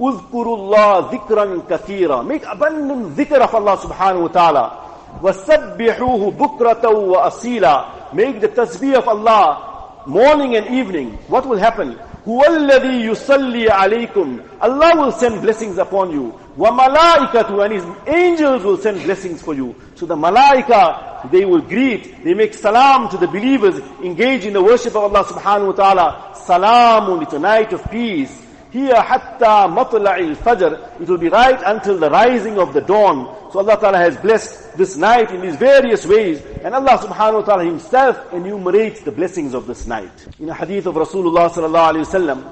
اذكروا 0.00 0.56
الله 0.56 1.10
ذكرا 1.10 1.62
كثيرا. 1.68 2.26
Make 2.26 2.44
abundant 2.46 3.16
dhikr 3.16 3.40
of 3.40 3.54
Allah 3.54 3.76
subhanahu 3.78 4.22
wa 4.22 4.28
ta'ala. 4.28 4.84
وَسَبِّحُوهُ 5.22 6.36
بُكْرَةً 6.36 6.82
وَأَصِيلًا 6.82 8.14
Make 8.14 8.40
the 8.40 8.48
tasbih 8.48 8.94
of 8.94 9.08
Allah 9.08 10.02
morning 10.06 10.56
and 10.56 10.66
evening. 10.66 11.18
What 11.28 11.46
will 11.46 11.58
happen? 11.58 11.98
هُوَ 12.26 12.42
الَّذِي 12.42 13.04
يُصَلِّي 13.06 13.68
عَلَيْكُمْ 13.68 14.60
Allah 14.60 14.96
will 14.96 15.12
send 15.12 15.42
blessings 15.42 15.78
upon 15.78 16.10
you. 16.10 16.32
Wa 16.59 16.71
malaikatu 16.71 17.63
and 17.63 17.73
his 17.73 17.85
angels 18.05 18.65
will 18.65 18.75
send 18.75 19.01
blessings 19.03 19.41
for 19.41 19.53
you. 19.53 19.73
So 19.95 20.05
the 20.05 20.17
malaika, 20.17 21.31
they 21.31 21.45
will 21.45 21.61
greet, 21.61 22.21
they 22.25 22.33
make 22.33 22.53
salam 22.53 23.07
to 23.11 23.17
the 23.17 23.27
believers, 23.27 23.79
engage 24.03 24.43
in 24.43 24.51
the 24.51 24.61
worship 24.61 24.93
of 24.93 25.03
Allah 25.03 25.23
subhanahu 25.23 25.67
wa 25.67 25.71
ta'ala. 25.71 26.33
Salamun, 26.35 27.23
it's 27.23 27.31
a 27.31 27.39
night 27.39 27.71
of 27.71 27.89
peace. 27.89 28.45
Here, 28.71 29.01
hatta 29.01 29.71
matla'il 29.71 30.35
fajr, 30.35 30.99
it 31.01 31.07
will 31.07 31.17
be 31.17 31.29
right 31.29 31.61
until 31.65 31.97
the 31.97 32.09
rising 32.09 32.59
of 32.59 32.73
the 32.73 32.81
dawn. 32.81 33.51
So 33.53 33.59
Allah 33.59 33.79
Ta'ala 33.79 33.97
has 33.97 34.17
blessed 34.17 34.75
this 34.77 34.97
night 34.97 35.31
in 35.31 35.39
these 35.39 35.55
various 35.55 36.05
ways. 36.05 36.41
And 36.61 36.75
Allah 36.75 36.99
Subhanahu 36.99 37.39
Wa 37.39 37.41
Ta'ala 37.41 37.63
Himself 37.63 38.33
enumerates 38.33 38.99
the 38.99 39.13
blessings 39.13 39.53
of 39.53 39.65
this 39.65 39.87
night. 39.87 40.11
In 40.39 40.49
a 40.49 40.53
hadith 40.53 40.87
of 40.87 40.95
Rasulullah 40.95 41.49
Sallallahu 41.49 41.93
Alaihi 41.93 42.05
Wasallam, 42.05 42.43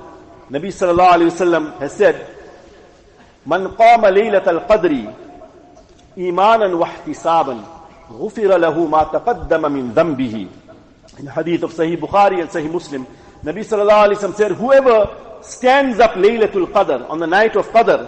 Nabi 0.49 0.71
Sallallahu 0.71 1.11
Alaihi 1.11 1.29
Wasallam 1.29 1.79
has 1.79 1.91
said, 1.91 2.36
من 3.47 3.67
قام 3.67 4.05
ليلة 4.05 4.43
القدر 4.47 5.03
إيمانا 6.17 6.75
واحتسابا 6.75 7.57
غفر 8.11 8.57
له 8.57 8.85
ما 8.85 9.03
تقدم 9.03 9.71
من 9.71 9.91
ذنبه 9.91 10.47
In 11.19 11.25
hadith 11.25 11.63
of 11.63 11.73
Sahih 11.73 11.97
Bukhari 11.97 12.41
and 12.41 12.49
Sahih 12.49 12.71
Muslim, 12.71 13.07
Nabi 13.43 13.65
sallallahu 13.65 14.05
alayhi 14.05 14.21
wa 14.21 14.29
sallam 14.29 14.35
said, 14.35 14.51
whoever 14.51 15.41
stands 15.41 15.99
up 15.99 16.11
Laylatul 16.11 16.67
Qadr, 16.67 17.09
on 17.09 17.17
the 17.17 17.25
night 17.25 17.55
of 17.55 17.67
Qadr. 17.69 18.05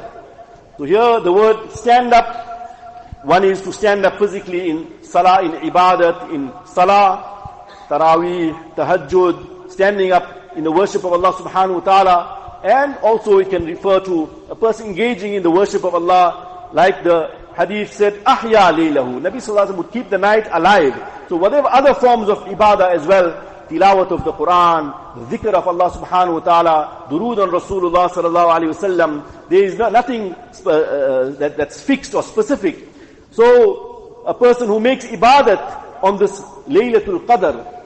So 0.78 0.84
here 0.84 1.20
the 1.20 1.34
word 1.34 1.72
stand 1.72 2.14
up, 2.14 3.26
one 3.26 3.44
is 3.46 3.62
to 3.64 3.74
stand 3.74 4.06
up 4.06 4.20
physically 4.20 4.70
in 4.70 5.02
Salah, 5.02 5.42
in 5.42 5.54
Ibadat, 5.72 6.32
in 6.32 6.52
Salah, 6.68 7.66
Taraweeh, 7.88 8.76
Tahajjud, 8.76 9.72
standing 9.72 10.12
up 10.12 10.56
in 10.56 10.64
the 10.64 10.72
worship 10.72 11.04
of 11.04 11.14
Allah 11.14 11.34
subhanahu 11.34 11.76
wa 11.76 11.80
ta'ala, 11.80 12.39
and 12.64 12.96
also 12.98 13.40
it 13.40 13.50
can 13.50 13.66
refer 13.66 14.00
to 14.02 14.46
a 14.50 14.56
person 14.56 14.88
engaging 14.88 15.34
in 15.34 15.44
the 15.44 15.52
worship 15.52 15.84
of 15.84 15.96
Allah, 15.96 16.70
like 16.74 17.04
the 17.04 17.36
hadith 17.56 17.94
said, 17.94 18.14
Ahya 18.24 18.72
laylahu. 18.74 19.22
Nabi 19.22 19.38
sallallahu 19.38 19.78
would 19.78 19.92
keep 19.92 20.10
the 20.10 20.18
night 20.18 20.48
alive. 20.52 20.96
So 21.30 21.36
whatever 21.38 21.68
other 21.70 21.94
forms 21.94 22.30
of 22.30 22.40
ibadah 22.46 22.96
as 22.96 23.06
well, 23.06 23.32
tilawat 23.70 24.12
of 24.12 24.24
the 24.26 24.34
Quran, 24.34 25.30
the 25.30 25.38
dhikr 25.38 25.54
of 25.54 25.68
Allah 25.68 25.92
subhanahu 25.92 26.34
wa 26.34 26.40
ta'ala, 26.40 27.08
durood 27.10 27.38
on 27.42 27.50
Rasulullah 27.52 28.10
sallallahu 28.10 28.50
alayhi 28.60 28.74
wasallam. 28.74 29.24
There 29.50 29.64
is 29.64 29.78
no, 29.78 29.90
nothing 29.90 30.34
uh, 30.66 30.70
uh, 30.70 31.30
that, 31.38 31.56
that's 31.58 31.82
fixed 31.82 32.14
or 32.16 32.24
specific. 32.24 32.88
So, 33.32 34.24
a 34.26 34.34
person 34.34 34.68
who 34.68 34.80
makes 34.80 35.06
ibadat 35.06 36.04
on 36.04 36.18
this 36.18 36.42
Laylatul 36.68 37.26
Qadr 37.26 37.84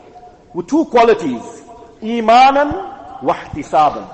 with 0.53 0.67
two 0.67 0.85
qualities, 0.85 1.41
imanan 2.01 3.19
wahtisaban, 3.21 4.07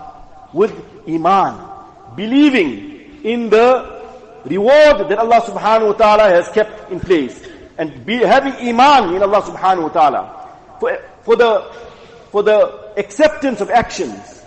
with 0.53 0.74
iman, 1.08 1.68
believing 2.15 3.24
in 3.24 3.50
the 3.50 4.00
reward 4.46 5.10
that 5.10 5.18
Allah 5.20 5.41
subhanahu 5.41 5.88
wa 5.88 5.94
ta'ala 5.94 6.29
has 6.29 6.50
kept 6.50 6.91
in 6.91 7.00
place 7.00 7.41
and 7.77 8.06
be, 8.06 8.18
having 8.18 8.53
iman 8.70 9.15
in 9.15 9.22
Allah 9.24 9.41
subhanahu 9.41 9.84
wa 9.84 9.89
ta'ala. 9.89 10.22
For, 10.79 10.98
for 11.24 11.36
the, 11.36 11.72
for 12.32 12.44
the 12.44 12.94
acceptance 12.98 13.62
of 13.62 13.70
actions, 13.70 14.44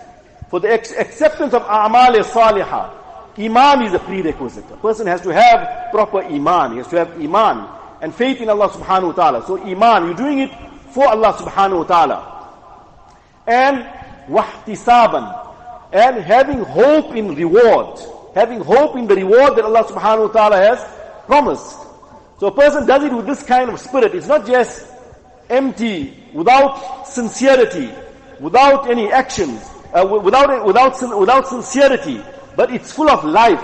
for 0.49 0.59
the 0.59 0.71
ex- 0.71 0.91
acceptance 0.91 1.53
of 1.53 1.63
a'mal 1.63 2.13
salihah, 2.23 3.03
Iman 3.37 3.83
is 3.83 3.93
a 3.93 3.99
prerequisite. 3.99 4.65
A 4.71 4.77
person 4.77 5.07
has 5.07 5.21
to 5.21 5.33
have 5.33 5.91
proper 5.91 6.21
iman. 6.21 6.73
He 6.73 6.77
has 6.77 6.87
to 6.89 6.97
have 6.97 7.19
iman 7.19 7.67
and 8.01 8.13
faith 8.13 8.41
in 8.41 8.49
Allah 8.49 8.69
subhanahu 8.69 9.07
wa 9.07 9.13
ta'ala. 9.13 9.45
So 9.47 9.57
iman, 9.57 10.05
you're 10.05 10.13
doing 10.13 10.39
it 10.39 10.51
for 10.91 11.07
Allah 11.07 11.33
subhanahu 11.33 11.79
wa 11.79 11.83
ta'ala. 11.83 12.19
And 13.47 13.85
wahtisaban. 14.27 15.42
And 15.93 16.23
having 16.23 16.63
hope 16.63 17.15
in 17.15 17.35
reward. 17.35 17.99
Having 18.35 18.61
hope 18.61 18.97
in 18.97 19.07
the 19.07 19.15
reward 19.15 19.55
that 19.55 19.63
Allah 19.63 19.83
subhanahu 19.85 20.27
wa 20.27 20.33
ta'ala 20.33 20.57
has 20.57 20.79
promised. 21.27 21.77
So 22.39 22.47
a 22.47 22.51
person 22.51 22.85
does 22.85 23.03
it 23.03 23.13
with 23.13 23.27
this 23.27 23.43
kind 23.43 23.69
of 23.69 23.79
spirit. 23.79 24.15
It's 24.15 24.27
not 24.27 24.45
just 24.45 24.87
empty, 25.49 26.17
without 26.33 27.07
sincerity, 27.07 27.93
without 28.39 28.89
any 28.89 29.11
actions, 29.11 29.61
uh, 29.93 30.05
without, 30.05 30.65
without, 30.65 31.19
without 31.19 31.47
sincerity, 31.47 32.21
but 32.55 32.73
it's 32.73 32.91
full 32.91 33.09
of 33.09 33.23
life. 33.23 33.63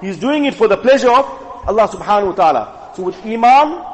He's 0.00 0.18
doing 0.18 0.44
it 0.46 0.54
for 0.54 0.66
the 0.66 0.76
pleasure 0.76 1.10
of 1.10 1.24
Allah 1.68 1.88
subhanahu 1.88 2.26
wa 2.26 2.32
ta'ala. 2.32 2.92
So 2.96 3.04
with 3.04 3.24
iman 3.24 3.84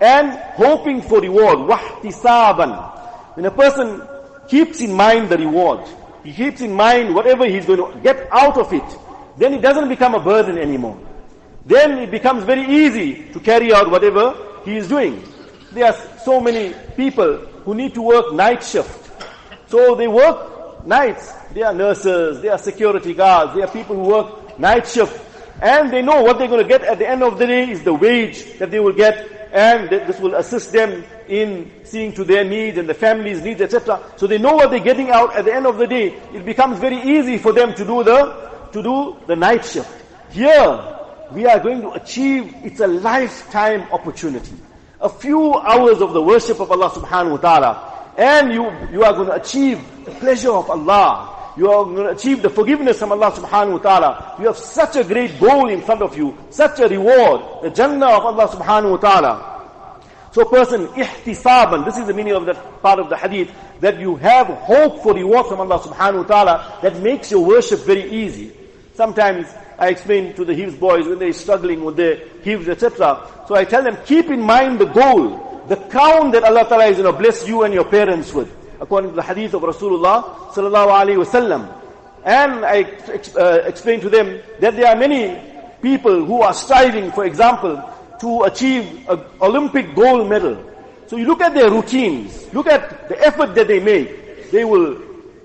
and 0.00 0.32
hoping 0.54 1.02
for 1.02 1.20
reward, 1.20 1.58
wahtisaban. 1.58 3.36
When 3.36 3.46
a 3.46 3.50
person 3.50 4.02
keeps 4.48 4.80
in 4.80 4.92
mind 4.92 5.28
the 5.28 5.38
reward, 5.38 5.86
he 6.24 6.32
keeps 6.32 6.60
in 6.60 6.72
mind 6.72 7.14
whatever 7.14 7.46
he's 7.46 7.66
going 7.66 7.92
to 7.92 7.98
get 8.00 8.28
out 8.32 8.56
of 8.56 8.72
it, 8.72 8.84
then 9.36 9.54
it 9.54 9.62
doesn't 9.62 9.88
become 9.88 10.14
a 10.14 10.20
burden 10.20 10.58
anymore. 10.58 10.98
Then 11.66 11.98
it 11.98 12.10
becomes 12.10 12.44
very 12.44 12.64
easy 12.64 13.30
to 13.32 13.40
carry 13.40 13.72
out 13.72 13.90
whatever 13.90 14.34
he 14.64 14.76
is 14.76 14.88
doing. 14.88 15.22
There 15.72 15.86
are 15.86 15.96
so 16.24 16.40
many 16.40 16.74
people 16.96 17.36
who 17.64 17.74
need 17.74 17.94
to 17.94 18.02
work 18.02 18.32
night 18.32 18.62
shift. 18.62 19.10
So 19.68 19.94
they 19.94 20.08
work 20.08 20.86
nights. 20.86 21.32
They 21.52 21.62
are 21.62 21.74
nurses, 21.74 22.40
they 22.40 22.48
are 22.48 22.58
security 22.58 23.14
guards, 23.14 23.54
they 23.54 23.62
are 23.62 23.68
people 23.68 23.96
who 23.96 24.02
work 24.02 24.58
night 24.58 24.86
shift. 24.86 25.20
And 25.62 25.92
they 25.92 26.00
know 26.00 26.22
what 26.22 26.38
they're 26.38 26.48
going 26.48 26.62
to 26.62 26.68
get 26.68 26.82
at 26.82 26.98
the 26.98 27.08
end 27.08 27.22
of 27.22 27.38
the 27.38 27.46
day 27.46 27.70
is 27.70 27.82
the 27.82 27.92
wage 27.92 28.58
that 28.58 28.70
they 28.70 28.80
will 28.80 28.92
get 28.92 29.39
and 29.52 29.90
this 29.90 30.18
will 30.20 30.34
assist 30.34 30.72
them 30.72 31.04
in 31.28 31.70
seeing 31.84 32.12
to 32.14 32.24
their 32.24 32.44
needs 32.44 32.78
and 32.78 32.88
the 32.88 32.94
family's 32.94 33.42
needs, 33.42 33.60
etc. 33.60 34.00
So 34.16 34.26
they 34.26 34.38
know 34.38 34.54
what 34.54 34.70
they're 34.70 34.80
getting 34.80 35.10
out 35.10 35.34
at 35.36 35.44
the 35.44 35.54
end 35.54 35.66
of 35.66 35.78
the 35.78 35.86
day. 35.86 36.14
It 36.32 36.44
becomes 36.44 36.78
very 36.78 37.00
easy 37.02 37.38
for 37.38 37.52
them 37.52 37.74
to 37.74 37.84
do 37.84 38.04
the 38.04 38.50
to 38.72 38.82
do 38.82 39.16
the 39.26 39.34
night 39.34 39.64
shift. 39.64 39.90
Here, 40.30 40.96
we 41.32 41.46
are 41.46 41.58
going 41.58 41.82
to 41.82 41.90
achieve, 41.92 42.54
it's 42.62 42.78
a 42.80 42.86
lifetime 42.86 43.82
opportunity 43.92 44.54
a 45.00 45.08
few 45.08 45.54
hours 45.54 46.02
of 46.02 46.12
the 46.12 46.20
worship 46.20 46.60
of 46.60 46.70
Allah 46.70 46.90
subhanahu 46.90 47.32
wa 47.32 47.36
ta'ala, 47.38 48.12
and 48.18 48.52
you, 48.52 48.64
you 48.92 49.02
are 49.02 49.12
going 49.14 49.28
to 49.28 49.34
achieve 49.34 49.80
the 50.04 50.10
pleasure 50.12 50.52
of 50.52 50.68
Allah. 50.68 51.36
You 51.60 51.70
are 51.70 51.84
going 51.84 51.96
to 51.96 52.08
achieve 52.08 52.40
the 52.40 52.48
forgiveness 52.48 53.00
from 53.00 53.12
Allah 53.12 53.32
subhanahu 53.32 53.72
wa 53.72 53.78
ta'ala. 53.80 54.36
You 54.40 54.46
have 54.46 54.56
such 54.56 54.96
a 54.96 55.04
great 55.04 55.38
goal 55.38 55.68
in 55.68 55.82
front 55.82 56.00
of 56.00 56.16
you, 56.16 56.34
such 56.48 56.80
a 56.80 56.88
reward, 56.88 57.62
the 57.62 57.68
Jannah 57.68 58.16
of 58.16 58.24
Allah 58.24 58.48
subhanahu 58.48 58.92
wa 58.92 58.96
ta'ala. 58.96 59.92
So 60.32 60.46
person, 60.46 60.86
ihtisaban, 60.86 61.84
this 61.84 61.98
is 61.98 62.06
the 62.06 62.14
meaning 62.14 62.32
of 62.32 62.46
that 62.46 62.80
part 62.80 62.98
of 62.98 63.10
the 63.10 63.16
hadith, 63.18 63.52
that 63.80 64.00
you 64.00 64.16
have 64.16 64.46
hope 64.46 65.02
for 65.02 65.12
reward 65.12 65.48
from 65.48 65.60
Allah 65.60 65.78
subhanahu 65.80 66.22
wa 66.22 66.28
ta'ala, 66.32 66.78
that 66.80 66.96
makes 67.00 67.30
your 67.30 67.44
worship 67.44 67.80
very 67.80 68.10
easy. 68.10 68.52
Sometimes 68.94 69.46
I 69.78 69.88
explain 69.88 70.32
to 70.36 70.46
the 70.46 70.54
Hifz 70.54 70.80
boys 70.80 71.06
when 71.06 71.18
they're 71.18 71.34
struggling 71.34 71.84
with 71.84 71.96
their 71.96 72.16
Hifz, 72.40 72.68
etc. 72.68 73.20
So 73.46 73.54
I 73.54 73.66
tell 73.66 73.84
them, 73.84 73.98
keep 74.06 74.30
in 74.30 74.40
mind 74.40 74.78
the 74.78 74.86
goal, 74.86 75.66
the 75.68 75.76
crown 75.76 76.30
that 76.30 76.42
Allah 76.42 76.64
Ta'ala 76.66 76.86
is 76.86 76.96
going 76.96 77.12
to 77.12 77.20
bless 77.20 77.46
you 77.46 77.64
and 77.64 77.74
your 77.74 77.84
parents 77.84 78.32
with. 78.32 78.50
According 78.80 79.10
to 79.10 79.16
the 79.16 79.22
hadith 79.22 79.54
of 79.54 79.62
Rasulullah 79.62 80.50
sallallahu 80.52 80.88
alaihi 80.88 81.24
wasallam. 81.24 81.68
And 82.24 82.64
I 82.64 82.82
uh, 83.38 83.62
explain 83.64 84.00
to 84.00 84.10
them 84.10 84.40
that 84.60 84.76
there 84.76 84.88
are 84.88 84.96
many 84.96 85.40
people 85.80 86.24
who 86.24 86.42
are 86.42 86.52
striving, 86.52 87.12
for 87.12 87.24
example, 87.24 87.82
to 88.20 88.42
achieve 88.42 89.08
an 89.08 89.20
Olympic 89.40 89.94
gold 89.94 90.28
medal. 90.28 90.58
So 91.06 91.16
you 91.16 91.26
look 91.26 91.40
at 91.40 91.54
their 91.54 91.70
routines, 91.70 92.52
look 92.52 92.66
at 92.66 93.08
the 93.08 93.20
effort 93.20 93.54
that 93.54 93.68
they 93.68 93.80
make. 93.80 94.50
They 94.50 94.64
will 94.64 95.00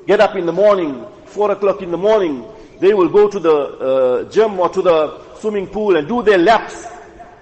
get 0.05 0.19
up 0.19 0.35
in 0.35 0.45
the 0.45 0.51
morning, 0.51 1.05
four 1.25 1.51
o'clock 1.51 1.81
in 1.81 1.91
the 1.91 1.97
morning, 1.97 2.45
they 2.79 2.93
will 2.93 3.09
go 3.09 3.29
to 3.29 3.39
the 3.39 3.55
uh, 3.55 4.29
gym 4.29 4.59
or 4.59 4.69
to 4.69 4.81
the 4.81 5.21
swimming 5.39 5.67
pool 5.67 5.95
and 5.95 6.07
do 6.07 6.21
their 6.21 6.37
laps 6.37 6.87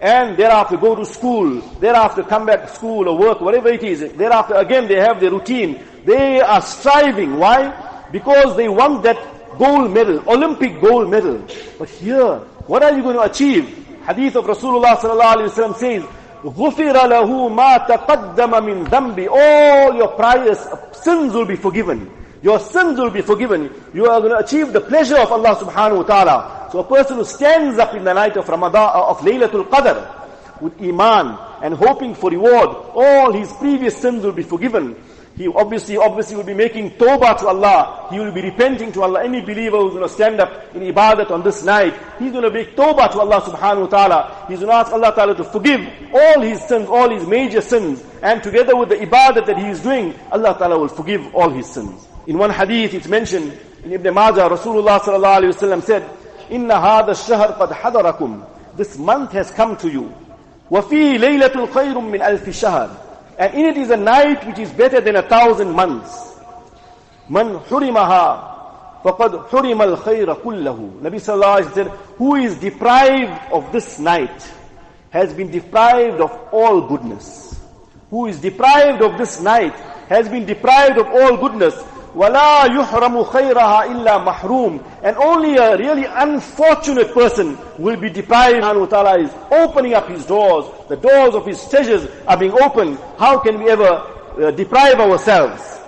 And 0.03 0.37
thereafter 0.37 0.77
go 0.77 0.95
to 0.95 1.05
school. 1.05 1.61
Thereafter 1.81 2.23
come 2.23 2.47
back 2.47 2.63
to 2.63 2.75
school 2.75 3.09
or 3.09 3.19
work, 3.19 3.41
whatever 3.41 3.69
it 3.69 3.83
is. 3.83 4.13
Thereafter 4.13 4.55
again 4.55 4.87
they 4.87 4.97
have 5.01 5.19
their 5.21 5.31
routine. 5.31 5.83
They 6.05 6.41
are 6.41 6.63
striving. 6.63 7.37
Why? 7.39 8.07
Because 8.13 8.57
they 8.57 8.69
want 8.69 9.03
that 9.03 9.19
gold 9.59 9.93
medal, 9.93 10.23
Olympic 10.29 10.81
gold 10.81 11.11
medal. 11.11 11.43
But 11.79 11.89
here, 11.89 12.37
what 12.67 12.83
are 12.83 12.95
you 12.97 13.03
going 13.03 13.17
to 13.17 13.23
achieve? 13.23 13.87
Hadith 14.07 14.37
of 14.37 14.45
Rasulullah 14.47 14.97
sallallahu 14.97 15.37
alaihi 15.37 15.51
wasallam 15.51 15.77
says, 15.77 16.03
غُفِرَ 16.45 16.95
لَهُ 16.95 17.29
مَا 17.51 17.87
تَقَدَّمَ 17.87 18.53
مِنْ 18.63 18.87
ذَنْبِ 18.87 19.29
All 19.29 19.95
your 19.95 20.09
prior 20.09 20.55
sins 20.93 21.35
will 21.35 21.45
be 21.45 21.57
forgiven. 21.57 22.11
Your 22.41 22.61
sins 22.61 22.99
will 22.99 23.11
be 23.11 23.21
forgiven. 23.21 23.71
You 23.93 24.07
are 24.07 24.21
going 24.21 24.33
to 24.33 24.39
achieve 24.39 24.73
the 24.73 24.81
pleasure 24.81 25.19
of 25.19 25.33
Allah 25.33 25.57
subhanahu 25.57 25.97
wa 25.99 26.03
ta'ala. 26.05 26.62
So 26.74 26.80
a 26.80 26.84
person 26.84 27.18
who 27.18 27.24
stands 27.24 27.78
up 27.78 27.94
in 27.94 28.04
the 28.04 28.14
night 28.14 28.36
of 28.36 28.50
Ramadan, 28.50 28.90
uh, 28.96 29.10
of 29.10 29.20
Laylatul 29.20 29.70
Qadr, 29.70 30.60
with 30.60 30.82
Iman 30.82 31.38
and 31.62 31.76
hoping 31.76 32.16
for 32.16 32.32
reward, 32.32 32.68
all 32.96 33.32
his 33.32 33.54
previous 33.54 33.96
sins 33.96 34.24
will 34.24 34.32
be 34.32 34.42
forgiven. 34.42 34.96
He 35.38 35.48
obviously, 35.48 35.98
obviously 35.98 36.36
will 36.36 36.50
be 36.50 36.56
making 36.56 36.90
tawbah 36.98 37.38
to 37.42 37.48
Allah. 37.50 38.08
He 38.10 38.18
will 38.18 38.32
be 38.32 38.42
repenting 38.42 38.92
to 38.94 39.04
Allah. 39.04 39.24
Any 39.24 39.42
believer 39.42 39.78
who's 39.78 39.92
going 39.92 40.02
to 40.02 40.10
stand 40.10 40.40
up 40.40 40.76
in 40.76 40.82
ibadat 40.82 41.30
on 41.30 41.44
this 41.44 41.64
night, 41.64 41.94
he's 42.18 42.32
going 42.32 42.44
to 42.44 42.50
make 42.50 42.76
tawbah 42.76 43.12
to 43.12 43.20
Allah 43.20 43.42
subhanahu 43.42 43.82
wa 43.82 43.88
ta'ala. 43.88 44.46
He's 44.48 44.58
going 44.58 44.72
to 44.72 44.76
ask 44.76 44.92
Allah 44.92 45.14
ta'ala 45.14 45.36
to 45.36 45.44
forgive 45.44 45.88
all 46.12 46.42
his 46.42 46.60
sins, 46.64 46.90
all 46.90 47.12
his 47.12 47.28
major 47.28 47.62
sins. 47.62 48.04
And 48.24 48.42
together 48.42 48.76
with 48.76 48.90
the 48.90 48.96
ibadat 48.96 49.46
that 49.46 49.60
he 49.60 49.68
is 49.68 49.80
doing, 49.82 50.16
Allah 50.32 50.56
ta'ala 50.58 50.80
will 50.80 50.88
forgive 50.88 51.36
all 51.36 51.52
his 51.52 51.68
sins. 51.68 52.08
In 52.26 52.40
one 52.40 52.50
hadith 52.50 52.96
it's 52.96 53.08
mentioned 53.08 53.56
in 53.84 53.92
Ibn 53.92 54.12
Majah, 54.12 54.50
Rasulullah 54.50 55.00
sallallahu 55.00 55.54
alayhi 55.54 55.76
wa 55.76 55.80
said, 55.82 56.10
Inna 56.50 56.76
hadha 56.76 57.16
shahr 57.16 57.54
qad 57.58 57.70
hadarakum. 57.70 58.46
This 58.76 58.98
month 58.98 59.32
has 59.34 59.52
come 59.52 59.78
to 59.78 59.90
you. 59.90 60.14
وَفِي 60.72 61.18
لَيْلَةٌ 61.20 61.68
خَيْرٌ 61.68 61.94
مِّنْ 61.94 62.22
أَلْفِ 62.22 62.46
شَهَرٍ 62.50 62.90
And 63.38 63.54
in 63.54 63.66
it 63.66 63.78
is 63.78 63.92
a 63.92 63.98
night 63.98 64.46
which 64.48 64.60
is 64.60 64.72
better 64.72 65.02
than 65.02 65.16
a 65.16 65.22
thousand 65.22 65.72
months. 65.72 66.34
مَنْ 67.30 67.64
حُرِمَهَا 67.66 68.54
فَقَدْ 69.04 69.50
حُرِمَ 69.50 69.98
الْخَيْرَ 69.98 70.42
كُلَّهُ 70.42 71.02
Nabi 71.02 71.20
sallallahu 71.20 71.58
alayhi 71.58 71.66
wa 71.66 71.74
said, 71.74 71.88
who 72.18 72.36
is 72.36 72.56
deprived 72.58 73.52
of 73.52 73.72
this 73.72 74.00
night 74.00 74.52
has 75.12 75.34
been 75.34 75.52
deprived 75.52 76.22
of 76.22 76.32
all 76.52 76.88
goodness. 76.88 77.60
Who 78.10 78.26
is 78.28 78.40
deprived 78.40 79.02
of 79.04 79.18
this 79.18 79.42
night 79.42 79.76
has 80.10 80.30
been 80.30 80.46
deprived 80.46 80.98
of 80.98 81.08
all 81.08 81.38
goodness. 81.38 81.76
وَلَا 82.15 82.65
يُحْرَمُ 82.65 83.25
خَيْرَهَا 83.25 83.85
إِلَّا 83.87 84.25
مَحْرُومٌ 84.25 84.83
And 85.03 85.17
only 85.19 85.57
a 85.57 85.77
really 85.77 86.05
unfortunate 86.07 87.13
person 87.13 87.59
will 87.79 87.97
be 87.97 88.11
deprived. 88.11 88.65
Allah 88.65 88.89
Ta'ala 88.89 89.19
is 89.21 89.31
opening 89.53 89.95
up 89.95 90.09
His 90.09 90.25
doors. 90.27 90.65
The 90.89 90.97
doors 90.97 91.35
of 91.35 91.47
His 91.47 91.69
treasures 91.69 92.09
are 92.27 92.37
being 92.37 92.53
opened. 92.53 92.99
How 93.19 93.39
can 93.39 93.63
we 93.63 93.71
ever 93.71 93.85
uh, 93.85 94.51
deprive 94.53 94.99
ourselves? 95.01 95.79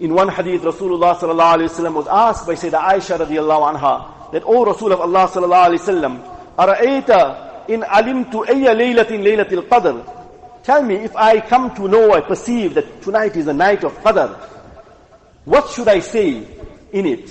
In 0.00 0.14
one 0.14 0.28
hadith, 0.28 0.62
Rasulullah 0.62 1.16
sallallahu 1.16 1.56
alayhi 1.58 1.68
wasallam 1.70 1.94
was 1.94 2.06
asked 2.08 2.46
by 2.46 2.54
Sayyidah 2.54 2.80
Aisha 2.80 3.18
radiallahu 3.18 3.76
anha 3.76 4.32
that, 4.32 4.42
O 4.44 4.64
Rasul 4.64 4.92
of 4.92 5.00
Allah 5.00 5.28
sallallahu 5.28 5.68
alayhi 5.68 5.80
wasallam, 5.80 6.32
أَرَأَيْتَ 6.58 7.68
إِنْ 7.68 7.84
عَلِمْتُ 7.84 8.32
أَيَّ 8.48 8.64
لَيْلَةٍ 8.74 9.08
لَيْلَةِ 9.08 9.48
الْقَدْرِ 9.48 10.12
Tell 10.64 10.82
me, 10.82 10.96
if 10.96 11.14
I 11.14 11.40
come 11.40 11.74
to 11.76 11.86
know, 11.86 12.12
I 12.12 12.20
perceive 12.20 12.74
that 12.74 13.00
tonight 13.02 13.36
is 13.36 13.46
a 13.46 13.52
night 13.52 13.84
of 13.84 13.92
Qadr, 14.02 14.34
what 15.44 15.70
should 15.70 15.88
I 15.88 16.00
say 16.00 16.42
in 16.92 17.06
it? 17.06 17.28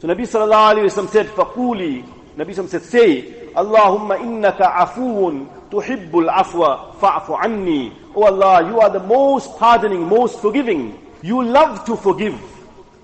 So 0.00 0.08
Nabi 0.08 0.22
sallallahu 0.26 0.74
alayhi 0.74 0.96
wa 0.96 1.06
said, 1.06 1.26
فَقُولِي 1.26 2.04
Nabi 2.36 2.54
sallallahu 2.54 2.68
said, 2.68 2.82
say, 2.82 3.22
Allahumma 3.54 4.18
innaka 4.18 4.72
afuun 4.74 5.46
tuhibbul 5.70 6.28
afwa 6.28 6.94
fa'fu 6.98 7.38
anni. 7.42 7.92
Oh 8.14 8.24
Allah, 8.24 8.68
you 8.68 8.80
are 8.80 8.90
the 8.90 9.00
most 9.00 9.58
pardoning, 9.58 10.08
most 10.08 10.40
forgiving. 10.40 10.98
You 11.22 11.42
love 11.44 11.84
to 11.86 11.96
forgive. 11.96 12.40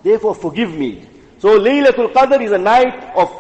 Therefore 0.02 0.34
forgive 0.34 0.74
me. 0.74 1.06
So 1.38 1.58
Laylatul 1.58 2.12
Qadr 2.12 2.42
is 2.42 2.52
a 2.52 2.58
night 2.58 3.12
of 3.14 3.30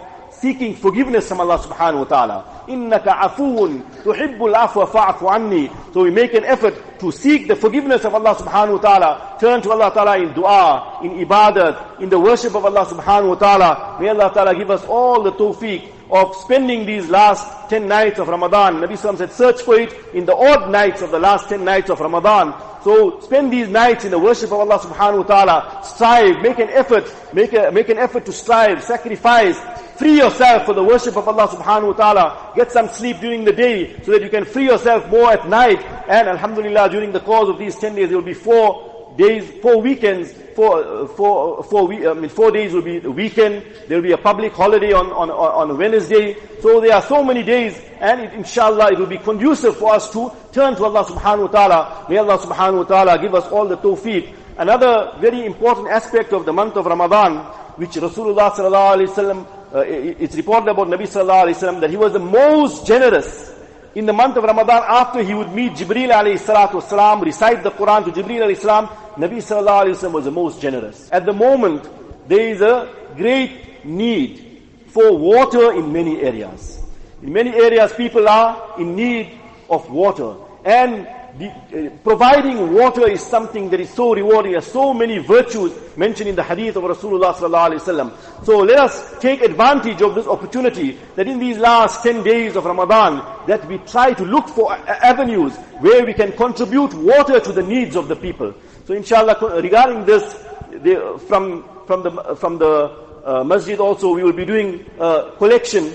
seeking 0.43 0.75
forgiveness 0.75 1.29
from 1.29 1.39
Allah 1.39 1.57
subhanahu 1.57 2.03
wa 2.03 2.09
ta'ala. 2.11 2.37
Innaka 2.67 3.15
afuun 3.31 3.79
tuhibbul 4.03 4.51
afwa 4.51 4.83
fa'fu 4.85 5.31
anni. 5.31 5.71
So 5.93 6.03
we 6.03 6.11
make 6.11 6.33
an 6.33 6.43
effort 6.43 6.99
to 6.99 7.13
seek 7.13 7.47
the 7.47 7.55
forgiveness 7.55 8.03
of 8.03 8.13
Allah 8.13 8.35
subhanahu 8.35 8.75
wa 8.75 8.83
ta'ala. 8.83 9.37
Turn 9.39 9.61
to 9.61 9.71
Allah 9.71 9.89
ta'ala 9.93 10.19
in 10.19 10.33
dua, 10.33 10.99
in 11.01 11.11
ibadat, 11.25 12.01
in 12.01 12.09
the 12.09 12.19
worship 12.19 12.55
of 12.55 12.65
Allah 12.65 12.85
subhanahu 12.85 13.29
wa 13.29 13.35
ta'ala. 13.35 13.97
May 14.01 14.09
Allah 14.09 14.31
ta'ala 14.33 14.53
give 14.53 14.69
us 14.69 14.83
all 14.83 15.23
the 15.23 15.31
tawfiq 15.31 15.87
of 16.11 16.35
spending 16.35 16.85
these 16.85 17.09
last 17.09 17.69
10 17.69 17.87
nights 17.87 18.19
of 18.19 18.27
Ramadan. 18.27 18.75
Nabi 18.83 18.99
Sallam 18.99 19.17
said, 19.17 19.31
search 19.31 19.61
for 19.61 19.79
it 19.79 19.95
in 20.13 20.25
the 20.25 20.35
odd 20.35 20.69
nights 20.69 21.01
of 21.01 21.11
the 21.11 21.19
last 21.19 21.47
10 21.47 21.63
nights 21.63 21.89
of 21.89 22.01
Ramadan. 22.01 22.53
So 22.83 23.21
spend 23.21 23.51
these 23.51 23.69
nights 23.69 24.03
in 24.03 24.11
the 24.11 24.19
worship 24.19 24.51
of 24.51 24.59
Allah 24.59 24.77
subhanahu 24.77 25.19
wa 25.19 25.23
ta'ala. 25.23 25.81
Strive, 25.83 26.41
make 26.41 26.59
an 26.59 26.69
effort, 26.69 27.07
make, 27.33 27.53
a, 27.53 27.71
make 27.71 27.87
an 27.87 27.97
effort 27.97 28.25
to 28.25 28.33
strive, 28.33 28.83
sacrifice, 28.83 29.57
free 29.97 30.17
yourself 30.17 30.65
for 30.65 30.73
the 30.73 30.83
worship 30.83 31.15
of 31.17 31.27
Allah 31.27 31.47
subhanahu 31.47 31.87
wa 31.87 31.93
ta'ala. 31.93 32.51
Get 32.55 32.71
some 32.71 32.87
sleep 32.89 33.19
during 33.19 33.43
the 33.43 33.53
day 33.53 34.01
so 34.03 34.11
that 34.11 34.21
you 34.21 34.29
can 34.29 34.45
free 34.45 34.65
yourself 34.65 35.09
more 35.09 35.31
at 35.31 35.47
night. 35.47 35.83
And 36.07 36.27
alhamdulillah, 36.27 36.89
during 36.89 37.11
the 37.11 37.19
course 37.19 37.49
of 37.49 37.57
these 37.59 37.75
10 37.77 37.95
days, 37.95 38.09
there 38.09 38.17
will 38.17 38.25
be 38.25 38.33
four 38.33 38.93
days, 39.17 39.49
four 39.61 39.81
weekends, 39.81 40.33
four, 40.55 40.83
uh, 40.83 41.07
four, 41.07 41.63
four, 41.63 41.93
I 41.93 42.13
mean, 42.13 42.29
four 42.29 42.51
days 42.51 42.73
will 42.73 42.81
be 42.81 42.99
the 42.99 43.11
weekend. 43.11 43.65
There 43.87 43.97
will 43.97 44.03
be 44.03 44.11
a 44.11 44.17
public 44.17 44.53
holiday 44.53 44.91
on, 44.93 45.11
on, 45.11 45.29
on 45.29 45.77
Wednesday. 45.77 46.35
So 46.61 46.79
there 46.81 46.95
are 46.95 47.01
so 47.01 47.23
many 47.23 47.43
days 47.43 47.79
and 47.99 48.21
it, 48.21 48.33
inshallah 48.33 48.91
it 48.93 48.99
will 48.99 49.07
be 49.07 49.17
conducive 49.17 49.77
for 49.77 49.93
us 49.93 50.11
to 50.13 50.31
turn 50.51 50.75
to 50.75 50.85
Allah 50.85 51.05
subhanahu 51.05 51.51
wa 51.51 51.67
ta'ala. 51.67 52.05
May 52.09 52.17
Allah 52.17 52.37
subhanahu 52.37 52.77
wa 52.77 52.83
ta'ala 52.83 53.21
give 53.21 53.35
us 53.35 53.45
all 53.47 53.67
the 53.67 53.77
tawfiq. 53.77 54.35
Another 54.57 55.13
very 55.19 55.45
important 55.45 55.89
aspect 55.89 56.31
of 56.31 56.45
the 56.45 56.53
month 56.53 56.75
of 56.75 56.85
Ramadan, 56.85 57.37
which 57.77 57.91
Rasulullah 57.91 58.51
sallallahu 58.51 58.97
alayhi 58.97 59.09
wa 59.09 59.15
sallam, 59.15 59.47
uh, 59.73 59.79
it's 59.85 60.35
reported 60.35 60.69
about 60.69 60.87
Nabi 60.87 61.03
sallallahu 61.03 61.45
alayhi 61.45 61.61
wa 61.61 61.67
sallam 61.69 61.81
that 61.81 61.89
he 61.89 61.97
was 61.97 62.13
the 62.13 62.19
most 62.19 62.85
generous 62.85 63.53
in 63.95 64.07
the 64.07 64.13
month 64.13 64.37
of 64.37 64.43
Ramadan, 64.43 64.83
after 64.87 65.21
he 65.21 65.33
would 65.33 65.53
meet 65.53 65.73
Jibreel 65.73 66.11
alayhi 66.11 66.39
salatu 66.39 66.81
wasalam, 66.81 67.23
recite 67.23 67.61
the 67.61 67.69
Quran 67.69 68.05
to 68.05 68.11
Jibreel 68.11 68.41
alayhi 68.41 68.57
salam, 68.57 68.87
Nabi 69.17 69.37
sallallahu 69.37 69.85
alayhi 69.85 69.95
wasallam 69.95 70.11
was 70.13 70.25
the 70.25 70.31
most 70.31 70.59
generous. 70.61 71.09
At 71.11 71.25
the 71.25 71.33
moment, 71.33 71.87
there 72.27 72.49
is 72.49 72.61
a 72.61 72.91
great 73.15 73.85
need 73.85 74.63
for 74.87 75.15
water 75.15 75.73
in 75.73 75.93
many 75.93 76.21
areas. 76.21 76.81
In 77.21 77.33
many 77.33 77.51
areas, 77.51 77.93
people 77.93 78.27
are 78.27 78.79
in 78.79 78.95
need 78.95 79.37
of 79.69 79.89
water. 79.91 80.35
And 80.65 81.07
the, 81.37 81.47
uh, 81.47 81.89
providing 82.03 82.73
water 82.73 83.09
is 83.09 83.21
something 83.21 83.69
that 83.71 83.79
is 83.79 83.89
so 83.89 84.13
rewarding. 84.13 84.51
There 84.51 84.59
are 84.59 84.61
so 84.61 84.93
many 84.93 85.17
virtues 85.17 85.73
mentioned 85.97 86.29
in 86.29 86.35
the 86.35 86.43
hadith 86.43 86.75
of 86.75 86.83
Rasulullah. 86.83 88.45
So 88.45 88.59
let 88.59 88.77
us 88.79 89.19
take 89.19 89.41
advantage 89.41 90.01
of 90.01 90.13
this 90.13 90.27
opportunity 90.27 90.99
that 91.15 91.27
in 91.27 91.39
these 91.39 91.57
last 91.57 92.03
10 92.03 92.23
days 92.23 92.55
of 92.55 92.65
Ramadan, 92.65 93.25
that 93.47 93.67
we 93.67 93.79
try 93.79 94.13
to 94.13 94.23
look 94.23 94.47
for 94.47 94.73
avenues 94.73 95.55
where 95.81 96.05
we 96.05 96.13
can 96.13 96.33
contribute 96.33 96.93
water 96.93 97.39
to 97.39 97.51
the 97.51 97.63
needs 97.63 97.95
of 97.95 98.07
the 98.07 98.15
people. 98.15 98.53
So 98.85 98.93
inshallah, 98.93 99.59
regarding 99.61 100.05
this, 100.05 100.23
the, 100.71 101.19
from, 101.27 101.67
from 101.87 102.03
the, 102.03 102.35
from 102.35 102.59
the 102.59 103.03
uh, 103.25 103.43
masjid 103.43 103.79
also, 103.79 104.13
we 104.13 104.23
will 104.23 104.33
be 104.33 104.45
doing 104.45 104.85
a 104.99 105.31
collection. 105.37 105.91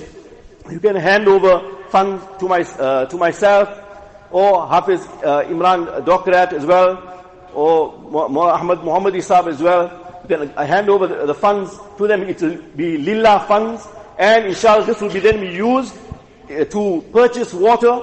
You 0.68 0.80
can 0.80 0.96
hand 0.96 1.28
over 1.28 1.76
funds 1.90 2.24
to 2.40 2.48
my, 2.48 2.62
uh, 2.62 3.06
to 3.06 3.16
myself, 3.16 3.68
or 4.30 4.66
Hafiz 4.66 5.00
uh, 5.24 5.44
Imran 5.44 6.04
Dokrat 6.04 6.52
as 6.52 6.66
well, 6.66 7.24
or 7.54 7.98
Muhammad 8.28 9.14
Isab 9.14 9.48
as 9.48 9.60
well. 9.60 10.04
Can 10.28 10.52
uh, 10.56 10.66
hand 10.66 10.90
over 10.90 11.06
the, 11.06 11.26
the, 11.26 11.34
funds 11.34 11.78
to 11.96 12.06
them. 12.06 12.22
It 12.24 12.42
will 12.42 12.60
be 12.76 12.98
lillah 12.98 13.46
funds, 13.48 13.88
and 14.18 14.44
inshallah 14.46 14.84
this 14.84 15.00
will 15.00 15.10
be 15.10 15.20
then 15.20 15.40
be 15.40 15.48
used 15.48 15.96
uh, 16.50 16.64
to 16.64 17.04
purchase 17.12 17.54
water. 17.54 18.02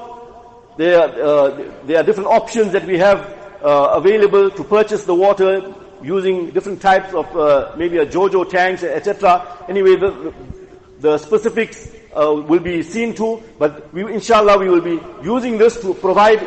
There, 0.78 1.00
uh, 1.00 1.72
there 1.86 2.00
are 2.00 2.04
different 2.04 2.30
options 2.30 2.72
that 2.74 2.86
we 2.86 2.98
have 2.98 3.20
uh, 3.64 3.94
available 3.94 4.50
to 4.50 4.64
purchase 4.64 5.06
the 5.06 5.14
water 5.14 5.74
using 6.02 6.50
different 6.52 6.82
types 6.82 7.14
of 7.14 7.26
uh, 7.36 7.74
maybe 7.78 7.98
a 7.98 8.06
JoJo 8.06 8.50
tanks, 8.50 8.84
etc. 8.84 9.66
Anyway, 9.70 9.96
the, 9.96 10.34
the 11.00 11.18
specifics 11.18 11.95
uh, 12.16 12.34
will 12.48 12.60
be 12.60 12.82
seen 12.82 13.14
to, 13.16 13.42
but 13.60 13.94
we, 13.94 14.12
inshallah 14.14 14.58
we 14.58 14.70
will 14.70 14.82
be 14.82 15.00
using 15.24 15.58
this 15.58 15.80
to 15.82 15.94
provide, 15.94 16.40